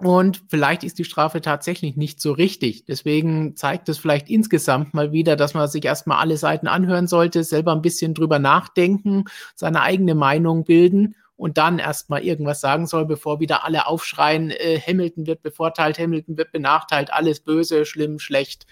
[0.00, 2.84] Und vielleicht ist die Strafe tatsächlich nicht so richtig.
[2.84, 7.42] Deswegen zeigt es vielleicht insgesamt mal wieder, dass man sich erstmal alle Seiten anhören sollte,
[7.42, 9.24] selber ein bisschen drüber nachdenken,
[9.56, 14.80] seine eigene Meinung bilden und dann erstmal irgendwas sagen soll, bevor wieder alle aufschreien, äh,
[14.80, 18.66] Hamilton wird bevorteilt, Hamilton wird benachteilt, alles böse, schlimm, schlecht.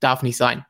[0.00, 0.64] Darf nicht sein.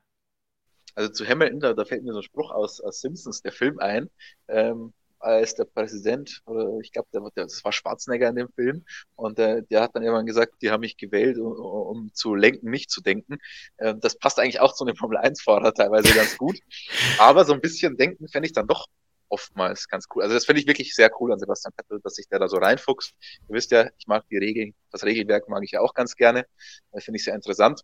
[0.94, 3.78] Also zu Hamilton, da, da fällt mir so ein Spruch aus, aus Simpsons, der Film
[3.78, 4.10] ein.
[4.48, 8.84] Ähm, als der Präsident, oder ich glaube, das war Schwarzenegger in dem Film,
[9.16, 12.70] und der, der hat dann irgendwann gesagt, die haben mich gewählt, um, um zu lenken,
[12.70, 13.38] nicht zu denken.
[13.78, 16.58] Ähm, das passt eigentlich auch zu einem Formel-1-Fahrer teilweise ganz gut.
[17.18, 18.86] Aber so ein bisschen denken fände ich dann doch
[19.28, 20.22] oftmals ganz cool.
[20.22, 22.56] Also das finde ich wirklich sehr cool an Sebastian Vettel, dass sich der da so
[22.56, 23.12] reinfuchst.
[23.48, 26.46] Ihr wisst ja, ich mag die Regeln, das Regelwerk mag ich ja auch ganz gerne.
[26.92, 27.82] Das finde ich sehr interessant.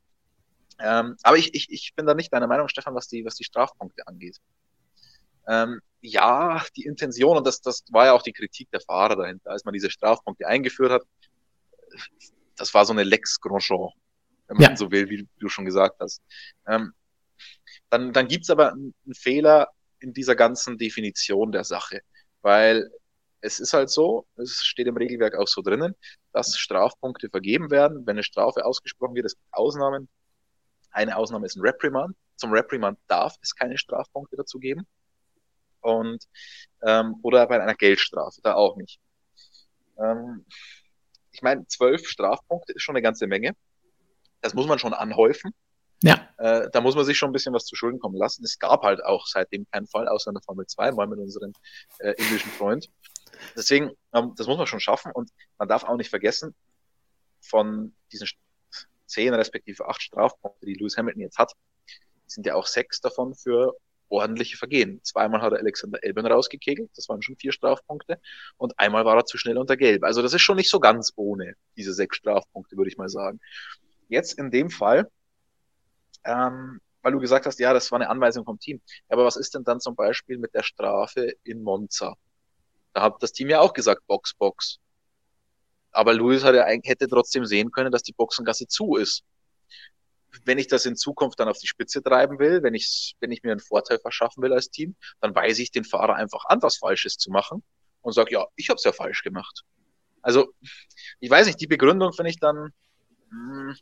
[0.80, 3.44] Ähm, aber ich, ich, ich bin da nicht deiner Meinung, Stefan, was die, was die
[3.44, 4.38] Strafpunkte angeht.
[5.46, 9.50] Ähm, ja, die Intention, und das, das war ja auch die Kritik der Fahrer dahinter,
[9.50, 11.02] als man diese Strafpunkte eingeführt hat,
[12.56, 13.88] das war so eine Lex Grandjean,
[14.48, 14.76] wenn man ja.
[14.76, 16.22] so will, wie du schon gesagt hast.
[16.66, 16.92] Ähm,
[17.88, 22.02] dann dann gibt's aber einen Fehler in dieser ganzen Definition der Sache,
[22.42, 22.90] weil
[23.40, 25.94] es ist halt so, es steht im Regelwerk auch so drinnen,
[26.32, 29.26] dass Strafpunkte vergeben werden, wenn eine Strafe ausgesprochen wird.
[29.26, 30.08] Es gibt Ausnahmen.
[30.90, 32.14] Eine Ausnahme ist ein Reprimand.
[32.36, 34.86] Zum Reprimand darf es keine Strafpunkte dazu geben
[35.84, 36.24] und
[36.82, 38.98] ähm, oder bei einer Geldstrafe, da auch nicht.
[39.98, 40.44] Ähm,
[41.32, 43.52] ich meine, zwölf Strafpunkte ist schon eine ganze Menge.
[44.40, 45.52] Das muss man schon anhäufen.
[46.02, 46.28] Ja.
[46.38, 48.44] Äh, da muss man sich schon ein bisschen was zu Schulden kommen lassen.
[48.44, 51.52] Es gab halt auch seitdem keinen Fall, außer in der Formel 2, mal mit unserem
[51.98, 52.90] äh, indischen Freund.
[53.56, 56.54] Deswegen, ähm, das muss man schon schaffen und man darf auch nicht vergessen,
[57.40, 58.28] von diesen
[59.06, 61.52] zehn respektive acht Strafpunkte, die Lewis Hamilton jetzt hat,
[62.26, 63.74] sind ja auch sechs davon für
[64.14, 65.00] ordentliche Vergehen.
[65.02, 68.20] Zweimal hat er Alexander Elben rausgekegelt, das waren schon vier Strafpunkte,
[68.56, 70.04] und einmal war er zu schnell unter Gelb.
[70.04, 73.40] Also das ist schon nicht so ganz ohne diese sechs Strafpunkte, würde ich mal sagen.
[74.08, 75.10] Jetzt in dem Fall,
[76.24, 78.80] ähm, weil du gesagt hast, ja, das war eine Anweisung vom Team.
[79.08, 82.14] Aber was ist denn dann zum Beispiel mit der Strafe in Monza?
[82.94, 84.78] Da hat das Team ja auch gesagt, Box, Box.
[85.90, 89.24] Aber Luis ja, hätte trotzdem sehen können, dass die Boxengasse zu ist
[90.44, 93.42] wenn ich das in Zukunft dann auf die Spitze treiben will, wenn ich, wenn ich
[93.42, 96.76] mir einen Vorteil verschaffen will als Team, dann weise ich den Fahrer einfach an, was
[96.76, 97.62] Falsches zu machen
[98.02, 99.62] und sage, ja, ich habe es ja falsch gemacht.
[100.22, 100.52] Also,
[101.20, 102.72] ich weiß nicht, die Begründung finde ich dann
[103.30, 103.74] mh,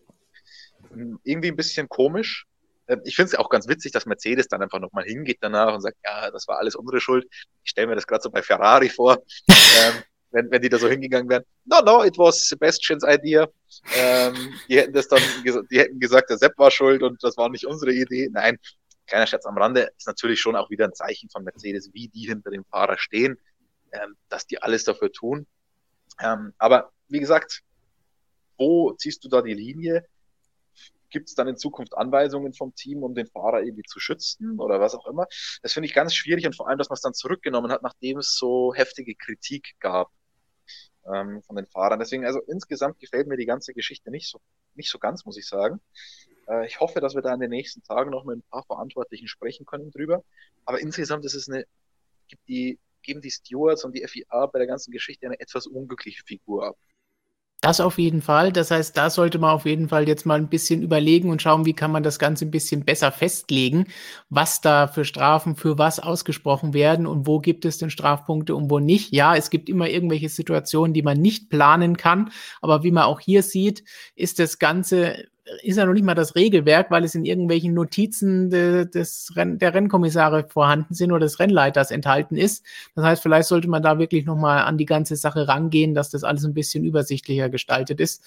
[0.90, 2.46] hm, irgendwie ein bisschen komisch.
[2.88, 5.80] Ähm, ich finde es auch ganz witzig, dass Mercedes dann einfach nochmal hingeht danach und
[5.80, 7.26] sagt, ja, das war alles unsere Schuld.
[7.62, 9.18] Ich stelle mir das gerade so bei Ferrari vor.
[9.48, 11.44] ähm, wenn, wenn die da so hingegangen wären.
[11.64, 13.48] No, no, it was Sebastians idea.
[13.96, 14.34] Ähm,
[14.68, 17.66] die hätten das dann, die hätten gesagt, der Sepp war schuld und das war nicht
[17.66, 18.28] unsere Idee.
[18.32, 18.58] Nein,
[19.06, 22.26] kleiner Scherz am Rande, ist natürlich schon auch wieder ein Zeichen von Mercedes, wie die
[22.26, 23.38] hinter dem Fahrer stehen,
[23.92, 25.46] ähm, dass die alles dafür tun.
[26.20, 27.62] Ähm, aber wie gesagt,
[28.56, 30.06] wo ziehst du da die Linie?
[31.10, 34.80] Gibt es dann in Zukunft Anweisungen vom Team, um den Fahrer irgendwie zu schützen oder
[34.80, 35.26] was auch immer?
[35.62, 38.18] Das finde ich ganz schwierig und vor allem, dass man es dann zurückgenommen hat, nachdem
[38.18, 40.10] es so heftige Kritik gab
[41.06, 41.98] ähm, von den Fahrern.
[41.98, 44.40] Deswegen, also insgesamt gefällt mir die ganze Geschichte nicht so,
[44.74, 45.80] nicht so ganz, muss ich sagen.
[46.48, 49.28] Äh, ich hoffe, dass wir da in den nächsten Tagen noch mit ein paar Verantwortlichen
[49.28, 50.24] sprechen können drüber.
[50.64, 51.64] Aber insgesamt ist es eine,
[52.28, 56.22] gibt die, geben die Stewards und die FIA bei der ganzen Geschichte eine etwas unglückliche
[56.24, 56.76] Figur ab.
[57.64, 58.52] Das auf jeden Fall.
[58.52, 61.64] Das heißt, da sollte man auf jeden Fall jetzt mal ein bisschen überlegen und schauen,
[61.64, 63.86] wie kann man das Ganze ein bisschen besser festlegen,
[64.30, 68.68] was da für Strafen für was ausgesprochen werden und wo gibt es denn Strafpunkte und
[68.68, 69.12] wo nicht.
[69.14, 72.32] Ja, es gibt immer irgendwelche Situationen, die man nicht planen kann.
[72.62, 73.84] Aber wie man auch hier sieht,
[74.16, 75.26] ist das Ganze
[75.62, 79.58] ist ja noch nicht mal das Regelwerk, weil es in irgendwelchen Notizen de, des Renn,
[79.58, 82.64] der Rennkommissare vorhanden sind oder des Rennleiters enthalten ist.
[82.94, 86.24] Das heißt, vielleicht sollte man da wirklich nochmal an die ganze Sache rangehen, dass das
[86.24, 88.24] alles ein bisschen übersichtlicher gestaltet ist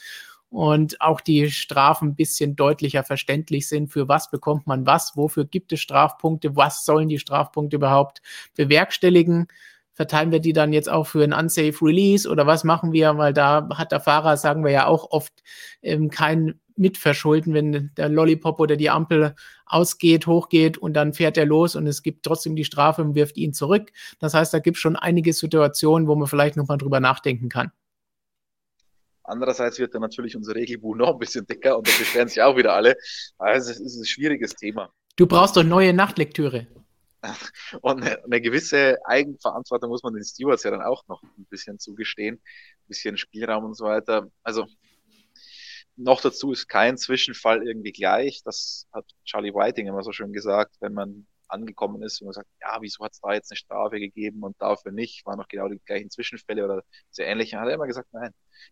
[0.49, 5.45] und auch die Strafen ein bisschen deutlicher verständlich sind, für was bekommt man was, wofür
[5.45, 8.21] gibt es Strafpunkte, was sollen die Strafpunkte überhaupt
[8.55, 9.47] bewerkstelligen
[9.95, 13.17] verteilen wir die dann jetzt auch für ein unsafe Release oder was machen wir?
[13.17, 15.33] Weil da hat der Fahrer, sagen wir ja auch oft,
[15.81, 19.33] ähm, kein Mitverschulden, wenn der Lollipop oder die Ampel
[19.65, 23.37] ausgeht, hochgeht und dann fährt er los und es gibt trotzdem die Strafe und wirft
[23.37, 23.91] ihn zurück.
[24.19, 27.71] Das heißt, da gibt es schon einige Situationen, wo man vielleicht nochmal drüber nachdenken kann.
[29.23, 32.57] Andererseits wird dann natürlich unser Regelbuch noch ein bisschen dicker und da beschweren sich auch
[32.57, 32.95] wieder alle.
[33.37, 34.91] Also es ist ein schwieriges Thema.
[35.15, 36.67] Du brauchst doch neue Nachtlektüre.
[37.81, 42.35] Und eine, gewisse Eigenverantwortung muss man den Stewards ja dann auch noch ein bisschen zugestehen.
[42.35, 44.29] Ein bisschen Spielraum und so weiter.
[44.43, 44.65] Also
[45.97, 48.41] noch dazu ist kein Zwischenfall irgendwie gleich.
[48.43, 52.49] Das hat Charlie Whiting immer so schön gesagt, wenn man angekommen ist und man sagt,
[52.61, 55.67] ja, wieso hat es da jetzt eine Strafe gegeben und dafür nicht, waren noch genau
[55.67, 57.59] die gleichen Zwischenfälle oder sehr ähnliche.
[57.59, 58.31] Hat er immer gesagt, nein,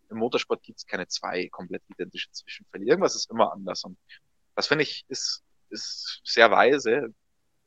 [0.09, 2.85] im Motorsport gibt es keine zwei komplett identische Zwischenfälle.
[2.85, 3.97] Irgendwas ist immer anders und
[4.55, 7.13] das finde ich ist, ist sehr weise,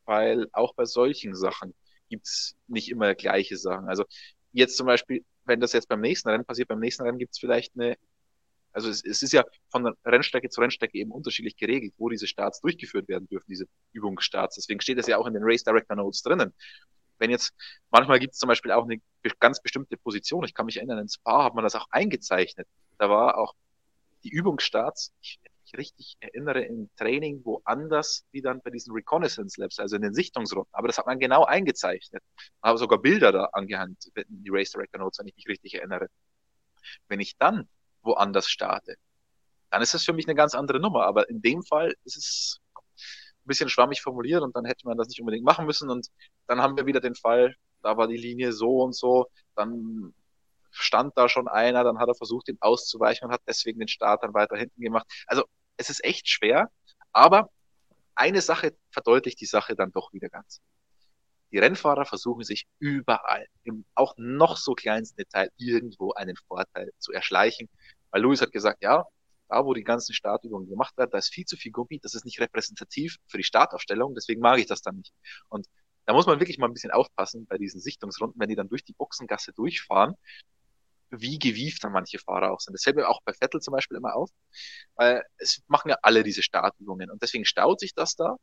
[0.07, 1.75] weil auch bei solchen Sachen
[2.09, 3.89] gibt's nicht immer gleiche Sachen.
[3.89, 4.05] Also
[4.53, 7.75] jetzt zum Beispiel, wenn das jetzt beim nächsten Rennen passiert, beim nächsten Rennen gibt's vielleicht
[7.77, 7.97] eine
[8.73, 12.61] Also es, es ist ja von Rennstrecke zu Rennstrecke eben unterschiedlich geregelt, wo diese Starts
[12.61, 14.57] durchgeführt werden dürfen, diese Übungsstarts.
[14.57, 16.53] Deswegen steht das ja auch in den Race Director Notes drinnen.
[17.19, 17.55] Wenn jetzt,
[17.91, 19.01] manchmal gibt es zum Beispiel auch eine
[19.41, 20.45] ganz bestimmte Position.
[20.45, 22.69] Ich kann mich erinnern, in Spa hat man das auch eingezeichnet.
[22.99, 23.55] Da war auch
[24.25, 29.79] die Übungsstarts, ich, ich richtig erinnere, im Training woanders wie dann bei diesen Reconnaissance Labs,
[29.79, 30.73] also in den Sichtungsrunden.
[30.73, 32.23] Aber das hat man genau eingezeichnet.
[32.61, 36.09] Man hat sogar Bilder da angehängt, die Race Director Notes, wenn ich mich richtig erinnere.
[37.09, 37.69] Wenn ich dann
[38.03, 38.97] woanders starte,
[39.71, 41.05] dann ist das für mich eine ganz andere Nummer.
[41.07, 45.09] Aber in dem Fall ist es ein bisschen schwammig formuliert und dann hätte man das
[45.09, 45.91] nicht unbedingt machen müssen.
[45.91, 46.09] Und
[46.47, 50.15] dann haben wir wieder den Fall, da war die Linie so und so, dann
[50.71, 54.23] stand da schon einer, dann hat er versucht, ihn auszuweichen und hat deswegen den Start
[54.23, 55.07] dann weiter hinten gemacht.
[55.27, 55.45] Also
[55.77, 56.71] es ist echt schwer,
[57.13, 57.51] aber
[58.15, 60.61] eine Sache verdeutlicht die Sache dann doch wieder ganz.
[61.53, 67.13] Die Rennfahrer versuchen sich überall, im auch noch so kleinsten Detail, irgendwo einen Vorteil zu
[67.13, 67.69] erschleichen.
[68.11, 69.05] Weil Louis hat gesagt, ja,
[69.49, 72.25] da wo die ganzen Startübungen gemacht werden, da ist viel zu viel Gummi, das ist
[72.25, 75.13] nicht repräsentativ für die Startaufstellung, deswegen mag ich das dann nicht.
[75.49, 75.67] Und
[76.05, 78.85] da muss man wirklich mal ein bisschen aufpassen bei diesen Sichtungsrunden, wenn die dann durch
[78.85, 80.15] die Boxengasse durchfahren,
[81.11, 82.75] wie gewieft dann manche Fahrer auch sind.
[82.75, 84.31] Das fällt mir auch bei Vettel zum Beispiel immer auf,
[84.97, 88.37] weil es machen ja alle diese Startübungen und deswegen staut sich das da,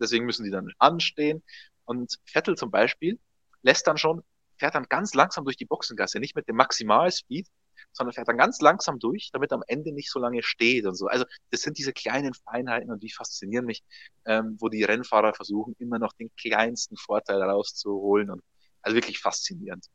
[0.00, 1.42] deswegen müssen die dann anstehen
[1.84, 3.18] und Vettel zum Beispiel
[3.62, 4.22] lässt dann schon,
[4.56, 7.46] fährt dann ganz langsam durch die Boxengasse, nicht mit dem Maximalspeed,
[7.92, 11.06] sondern fährt dann ganz langsam durch, damit am Ende nicht so lange steht und so.
[11.06, 13.82] Also das sind diese kleinen Feinheiten und die faszinieren mich,
[14.26, 18.42] ähm, wo die Rennfahrer versuchen, immer noch den kleinsten Vorteil rauszuholen und
[18.82, 19.86] also wirklich faszinierend.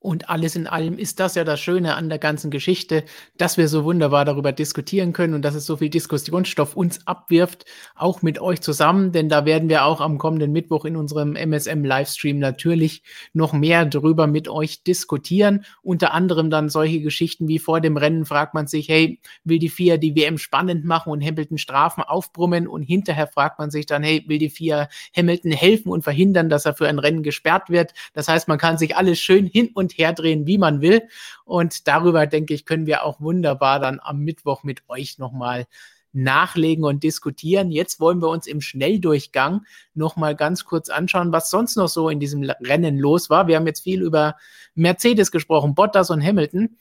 [0.00, 3.02] Und alles in allem ist das ja das Schöne an der ganzen Geschichte,
[3.36, 7.64] dass wir so wunderbar darüber diskutieren können und dass es so viel Diskussionsstoff uns abwirft,
[7.96, 12.38] auch mit euch zusammen, denn da werden wir auch am kommenden Mittwoch in unserem MSM-Livestream
[12.38, 15.64] natürlich noch mehr drüber mit euch diskutieren.
[15.82, 19.68] Unter anderem dann solche Geschichten wie vor dem Rennen fragt man sich, hey, will die
[19.68, 22.68] FIA die WM spannend machen und Hamilton Strafen aufbrummen?
[22.68, 26.66] Und hinterher fragt man sich dann, hey, will die FIA Hamilton helfen und verhindern, dass
[26.66, 27.94] er für ein Rennen gesperrt wird?
[28.12, 31.02] Das heißt, man kann sich alles schön hin und und her drehen, wie man will.
[31.44, 35.66] Und darüber, denke ich, können wir auch wunderbar dann am Mittwoch mit euch nochmal
[36.12, 37.70] nachlegen und diskutieren.
[37.70, 42.20] Jetzt wollen wir uns im Schnelldurchgang nochmal ganz kurz anschauen, was sonst noch so in
[42.20, 43.46] diesem Rennen los war.
[43.46, 44.36] Wir haben jetzt viel über
[44.74, 46.76] Mercedes gesprochen, Bottas und Hamilton.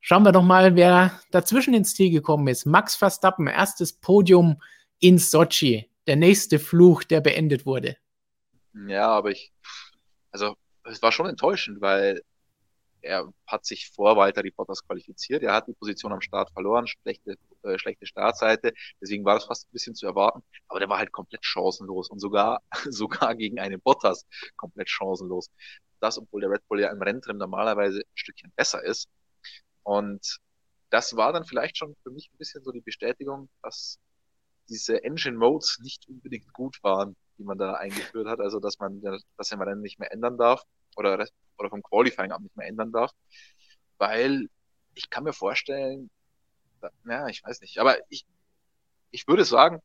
[0.00, 2.66] Schauen wir doch mal, wer dazwischen ins Ziel gekommen ist.
[2.66, 4.60] Max Verstappen, erstes Podium
[5.00, 5.88] in Sochi.
[6.06, 7.96] Der nächste Fluch, der beendet wurde.
[8.86, 9.52] Ja, aber ich,
[10.30, 12.22] also es war schon enttäuschend, weil
[13.04, 15.42] er hat sich vor Walter Bottas qualifiziert.
[15.42, 18.72] Er hat die Position am Start verloren, schlechte, äh, schlechte Startseite.
[19.00, 20.42] Deswegen war das fast ein bisschen zu erwarten.
[20.68, 25.50] Aber der war halt komplett chancenlos und sogar, sogar gegen einen Bottas komplett chancenlos.
[26.00, 29.08] Das, obwohl der Red Bull ja im Renntrim normalerweise ein Stückchen besser ist.
[29.82, 30.38] Und
[30.90, 33.98] das war dann vielleicht schon für mich ein bisschen so die Bestätigung, dass
[34.68, 38.40] diese Engine Modes nicht unbedingt gut waren, die man da eingeführt hat.
[38.40, 39.02] Also, dass man
[39.36, 40.64] das im Rennen nicht mehr ändern darf
[40.96, 41.26] oder
[41.58, 43.12] oder vom Qualifying auch nicht mehr ändern darf,
[43.98, 44.48] weil
[44.94, 46.10] ich kann mir vorstellen,
[47.08, 48.26] ja, ich weiß nicht, aber ich,
[49.10, 49.80] ich würde sagen,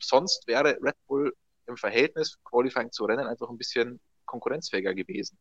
[0.00, 1.34] sonst wäre Red Bull
[1.66, 5.38] im Verhältnis Qualifying zu Rennen einfach ein bisschen konkurrenzfähiger gewesen.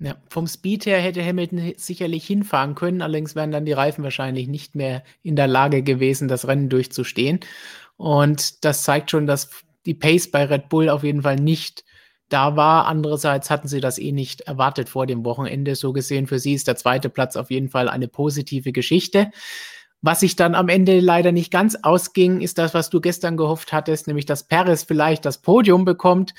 [0.00, 4.46] Ja, vom Speed her hätte Hamilton sicherlich hinfahren können, allerdings wären dann die Reifen wahrscheinlich
[4.46, 7.40] nicht mehr in der Lage gewesen, das Rennen durchzustehen.
[7.96, 11.84] Und das zeigt schon, dass die Pace bei Red Bull auf jeden Fall nicht
[12.28, 12.86] da war.
[12.86, 15.74] Andererseits hatten sie das eh nicht erwartet vor dem Wochenende.
[15.74, 19.30] So gesehen, für sie ist der zweite Platz auf jeden Fall eine positive Geschichte.
[20.00, 23.72] Was sich dann am Ende leider nicht ganz ausging, ist das, was du gestern gehofft
[23.72, 26.34] hattest, nämlich dass Perez vielleicht das Podium bekommt.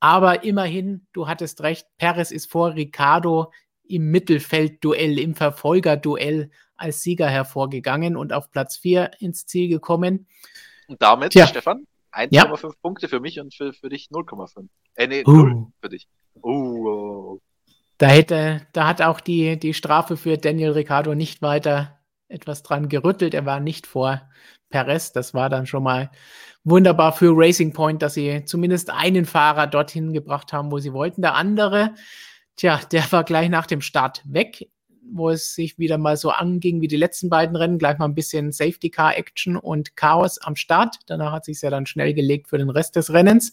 [0.00, 3.52] Aber immerhin, du hattest recht, Perez ist vor Ricardo
[3.84, 10.26] im Mittelfeldduell, im Verfolgerduell als Sieger hervorgegangen und auf Platz 4 ins Ziel gekommen.
[10.86, 11.46] Und damit, Tja.
[11.46, 12.72] Stefan, 1,5 ja.
[12.82, 14.68] Punkte für mich und für, für dich 0,5.
[14.96, 15.32] Äh, nee, uh.
[15.32, 16.08] 0 für dich.
[16.42, 17.38] Uh.
[17.98, 21.98] Da hätte, da hat auch die, die Strafe für Daniel Ricciardo nicht weiter
[22.28, 23.34] etwas dran gerüttelt.
[23.34, 24.22] Er war nicht vor
[24.70, 25.12] Perez.
[25.12, 26.10] Das war dann schon mal
[26.64, 31.22] wunderbar für Racing Point, dass sie zumindest einen Fahrer dorthin gebracht haben, wo sie wollten.
[31.22, 31.94] Der andere,
[32.56, 34.70] tja, der war gleich nach dem Start weg
[35.12, 38.14] wo es sich wieder mal so anging wie die letzten beiden Rennen, gleich mal ein
[38.14, 40.96] bisschen Safety Car Action und Chaos am Start.
[41.06, 43.52] Danach hat sich ja dann schnell gelegt für den Rest des Rennens.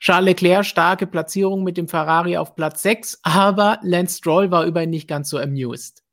[0.00, 4.82] Charles Leclerc starke Platzierung mit dem Ferrari auf Platz 6, aber Lance Stroll war über
[4.82, 6.04] ihn nicht ganz so amused.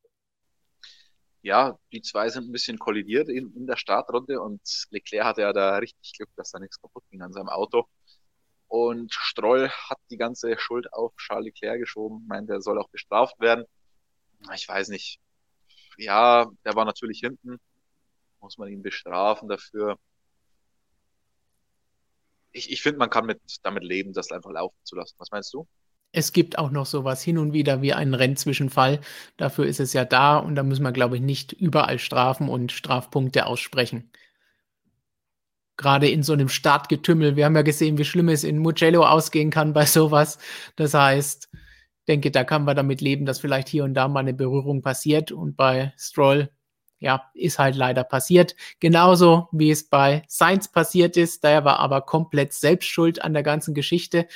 [1.44, 5.54] Ja, die zwei sind ein bisschen kollidiert in, in der Startrunde und Leclerc hatte ja
[5.54, 7.86] da richtig Glück, dass da nichts kaputt ging an seinem Auto.
[8.68, 13.40] Und Stroll hat die ganze Schuld auf Charles Leclerc geschoben, meint, er soll auch bestraft
[13.40, 13.66] werden
[14.54, 15.20] ich weiß nicht,
[15.98, 17.58] ja, der war natürlich hinten.
[18.42, 19.98] Muss man ihn bestrafen dafür.
[22.52, 25.16] Ich, ich finde, man kann mit, damit leben, das einfach laufen zu lassen.
[25.18, 25.68] Was meinst du?
[26.12, 29.02] Es gibt auch noch sowas hin und wieder wie einen Rennzwischenfall.
[29.36, 32.72] Dafür ist es ja da und da müssen wir, glaube ich, nicht überall Strafen und
[32.72, 34.10] Strafpunkte aussprechen.
[35.76, 37.36] Gerade in so einem Startgetümmel.
[37.36, 40.38] Wir haben ja gesehen, wie schlimm es in Mugello ausgehen kann bei sowas.
[40.78, 41.50] Das heißt,
[42.08, 45.32] denke, da kann man damit leben, dass vielleicht hier und da mal eine Berührung passiert.
[45.32, 46.50] Und bei Stroll,
[47.00, 48.56] ja, ist halt leider passiert.
[48.80, 51.44] Genauso wie es bei Sainz passiert ist.
[51.44, 54.28] Der war aber komplett selbst schuld an der ganzen Geschichte.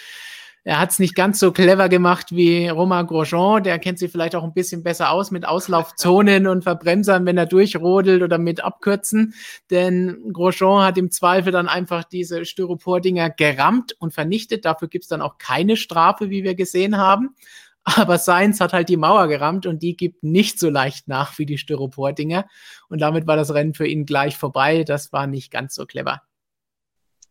[0.66, 3.64] Er hat es nicht ganz so clever gemacht wie Romain Grosjean.
[3.64, 7.45] Der kennt sich vielleicht auch ein bisschen besser aus mit Auslaufzonen und Verbremsern, wenn er
[7.45, 9.34] durchrodelt oder mit Abkürzen.
[9.70, 14.66] Denn Grosjean hat im Zweifel dann einfach diese Styropor-Dinger gerammt und vernichtet.
[14.66, 17.36] Dafür gibt es dann auch keine Strafe, wie wir gesehen haben.
[17.84, 21.45] Aber Sainz hat halt die Mauer gerammt und die gibt nicht so leicht nach wie
[21.45, 22.47] die Styropor-Dinger.
[22.89, 24.84] Und damit war das Rennen für ihn gleich vorbei.
[24.84, 26.22] Das war nicht ganz so clever.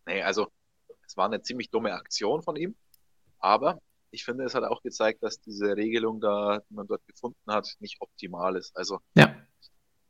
[0.07, 0.49] Nee, also
[1.07, 2.74] es war eine ziemlich dumme Aktion von ihm.
[3.39, 3.80] Aber
[4.11, 7.68] ich finde, es hat auch gezeigt, dass diese Regelung da, die man dort gefunden hat,
[7.80, 8.76] nicht optimal ist.
[8.76, 9.34] Also ja.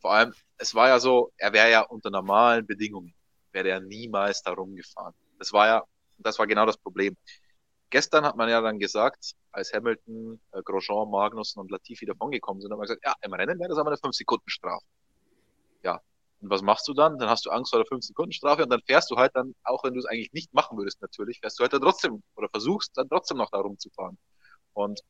[0.01, 3.15] vor allem, es war ja so, er wäre ja unter normalen Bedingungen,
[3.53, 5.15] wäre er niemals da rumgefahren.
[5.39, 5.85] Das war ja,
[6.19, 7.17] das war genau das Problem.
[7.91, 12.71] Gestern hat man ja dann gesagt, als Hamilton, äh, Grosjean, Magnussen und Latifi davongekommen sind,
[12.71, 14.85] hat man gesagt, ja, im Rennen wäre das aber eine 5-Sekunden-Strafe.
[16.41, 17.19] Und was machst du dann?
[17.19, 19.95] Dann hast du Angst vor der 5-Sekunden-Strafe und dann fährst du halt dann, auch wenn
[19.95, 23.09] du es eigentlich nicht machen würdest natürlich, fährst du halt dann trotzdem oder versuchst dann
[23.09, 24.19] trotzdem noch da rumzufahren.
[24.73, 25.01] Und,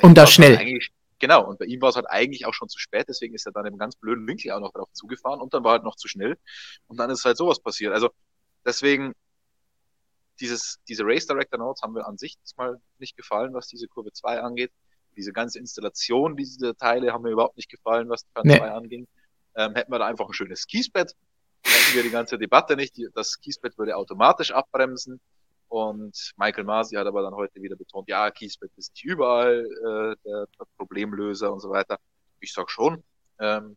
[0.00, 0.80] und das schnell.
[1.18, 3.52] Genau, und bei ihm war es halt eigentlich auch schon zu spät, deswegen ist er
[3.52, 6.06] dann im ganz blöden Winkel auch noch drauf zugefahren und dann war halt noch zu
[6.06, 6.38] schnell
[6.86, 7.92] und dann ist halt sowas passiert.
[7.92, 8.10] Also
[8.64, 9.12] deswegen,
[10.38, 14.12] dieses, diese Race Director Notes haben wir an sich mal nicht gefallen, was diese Kurve
[14.12, 14.70] 2 angeht.
[15.16, 18.56] Diese ganze Installation dieser Teile haben mir überhaupt nicht gefallen, was Turn nee.
[18.56, 19.08] 2 anging
[19.58, 21.14] ähm, hätten wir da einfach ein schönes Kiesbett,
[21.64, 22.94] hätten wir die ganze Debatte nicht.
[23.14, 25.20] Das Kiesbett würde automatisch abbremsen.
[25.66, 30.16] Und Michael Masi hat aber dann heute wieder betont, ja, Kiesbett ist nicht überall äh,
[30.24, 30.46] der,
[30.78, 31.98] Problemlöser und so weiter.
[32.40, 33.02] Ich sag schon,
[33.40, 33.76] ähm,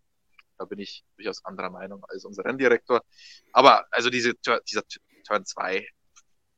[0.57, 3.01] da bin ich durchaus anderer Meinung als unser Renndirektor.
[3.51, 4.83] Aber also diese dieser
[5.25, 5.85] Turn 2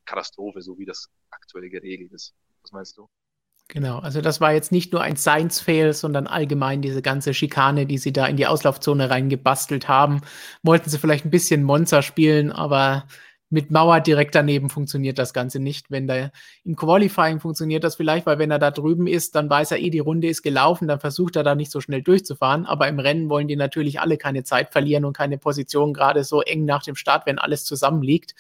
[0.06, 2.36] Katastrophe, so wie das aktuelle geregelt ist.
[2.62, 3.10] Was meinst du?
[3.74, 7.98] Genau, also das war jetzt nicht nur ein Science-Fail, sondern allgemein diese ganze Schikane, die
[7.98, 10.22] sie da in die Auslaufzone reingebastelt haben.
[10.62, 13.08] Wollten sie vielleicht ein bisschen Monster spielen, aber
[13.50, 15.90] mit Mauer direkt daneben funktioniert das Ganze nicht.
[15.90, 16.30] Wenn da
[16.64, 19.90] im Qualifying funktioniert das vielleicht, weil wenn er da drüben ist, dann weiß er eh,
[19.90, 22.68] die Runde ist gelaufen, dann versucht er da nicht so schnell durchzufahren.
[22.68, 26.44] Aber im Rennen wollen die natürlich alle keine Zeit verlieren und keine Position, gerade so
[26.44, 28.36] eng nach dem Start, wenn alles zusammenliegt.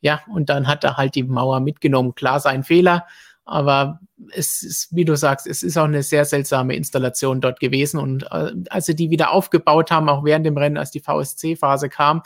[0.00, 2.16] Ja, und dann hat er halt die Mauer mitgenommen.
[2.16, 3.06] Klar, sein Fehler
[3.44, 4.00] aber
[4.32, 7.98] es ist, wie du sagst, es ist auch eine sehr seltsame Installation dort gewesen.
[7.98, 11.88] Und äh, als sie die wieder aufgebaut haben, auch während dem Rennen, als die VSC-Phase
[11.88, 12.22] kam,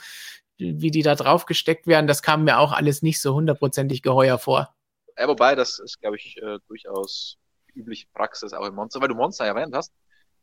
[0.58, 4.38] wie die da drauf gesteckt werden, das kam mir auch alles nicht so hundertprozentig geheuer
[4.38, 4.74] vor.
[5.18, 7.38] Ja, wobei, das ist, glaube ich, äh, durchaus
[7.74, 9.92] übliche Praxis auch im Monster, weil du Monster erwähnt hast.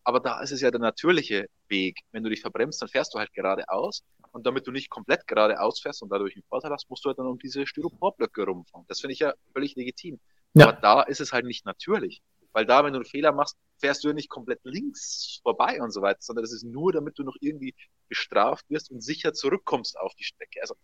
[0.04, 2.00] Aber da ist es ja der natürliche Weg.
[2.12, 4.04] Wenn du dich verbremst, dann fährst du halt geradeaus.
[4.32, 7.20] Und damit du nicht komplett geradeaus fährst und dadurch einen Vorteil hast, musst du halt
[7.20, 8.86] dann um diese Styroporblöcke rumfahren.
[8.88, 10.20] Das finde ich ja völlig legitim.
[10.54, 10.70] Ja.
[10.70, 12.22] Aber da ist es halt nicht natürlich.
[12.54, 15.92] Weil da, wenn du einen Fehler machst, fährst du ja nicht komplett links vorbei und
[15.92, 17.76] so weiter, sondern das ist nur, damit du noch irgendwie
[18.08, 20.62] bestraft wirst und sicher zurückkommst auf die Strecke.
[20.62, 20.76] Also,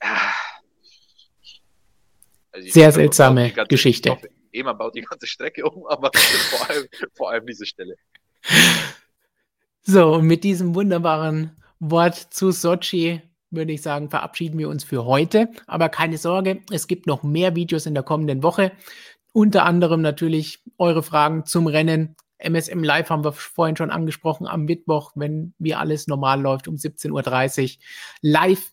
[0.00, 0.32] ah.
[2.52, 4.10] also sehr seltsame ganze, Geschichte.
[4.10, 7.96] Hoffe, eh, man baut die ganze Strecke um, aber vor allem, vor allem diese Stelle.
[9.80, 13.22] So, und mit diesem wunderbaren Wort zu Sochi
[13.52, 15.48] würde ich sagen, verabschieden wir uns für heute.
[15.66, 18.72] Aber keine Sorge, es gibt noch mehr Videos in der kommenden Woche.
[19.32, 22.16] Unter anderem natürlich eure Fragen zum Rennen.
[22.38, 26.74] MSM Live haben wir vorhin schon angesprochen am Mittwoch, wenn wie alles normal läuft, um
[26.74, 27.82] 17.30 Uhr
[28.20, 28.72] live.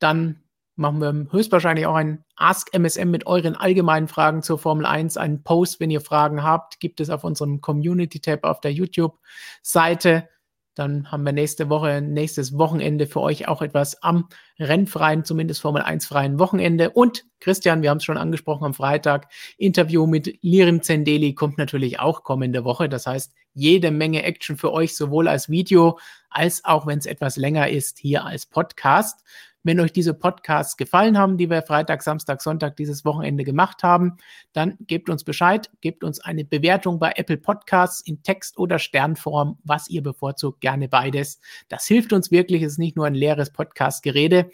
[0.00, 0.42] Dann
[0.76, 5.16] machen wir höchstwahrscheinlich auch ein Ask MSM mit euren allgemeinen Fragen zur Formel 1.
[5.16, 10.28] Einen Post, wenn ihr Fragen habt, gibt es auf unserem Community-Tab auf der YouTube-Seite.
[10.74, 15.82] Dann haben wir nächste Woche, nächstes Wochenende für euch auch etwas am rennfreien, zumindest Formel
[15.82, 16.90] 1 freien Wochenende.
[16.90, 22.00] Und Christian, wir haben es schon angesprochen am Freitag, Interview mit Lirim Zendeli kommt natürlich
[22.00, 22.88] auch kommende Woche.
[22.88, 25.98] Das heißt, jede Menge Action für euch, sowohl als Video
[26.28, 29.24] als auch, wenn es etwas länger ist, hier als Podcast.
[29.64, 34.18] Wenn euch diese Podcasts gefallen haben, die wir Freitag, Samstag, Sonntag dieses Wochenende gemacht haben,
[34.52, 39.58] dann gebt uns Bescheid, gebt uns eine Bewertung bei Apple Podcasts in Text- oder Sternform,
[39.64, 41.40] was ihr bevorzugt, gerne beides.
[41.68, 44.50] Das hilft uns wirklich, es ist nicht nur ein leeres Podcast-Gerede.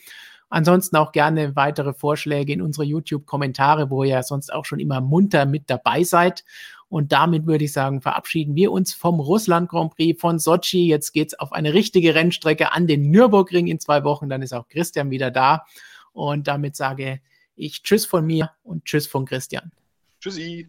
[0.50, 5.46] Ansonsten auch gerne weitere Vorschläge in unsere YouTube-Kommentare, wo ihr sonst auch schon immer munter
[5.46, 6.44] mit dabei seid.
[6.88, 10.88] Und damit würde ich sagen, verabschieden wir uns vom Russland Grand Prix von Sochi.
[10.88, 14.28] Jetzt geht's auf eine richtige Rennstrecke an den Nürburgring in zwei Wochen.
[14.28, 15.64] Dann ist auch Christian wieder da.
[16.12, 17.20] Und damit sage
[17.54, 19.70] ich Tschüss von mir und Tschüss von Christian.
[20.20, 20.68] Tschüssi.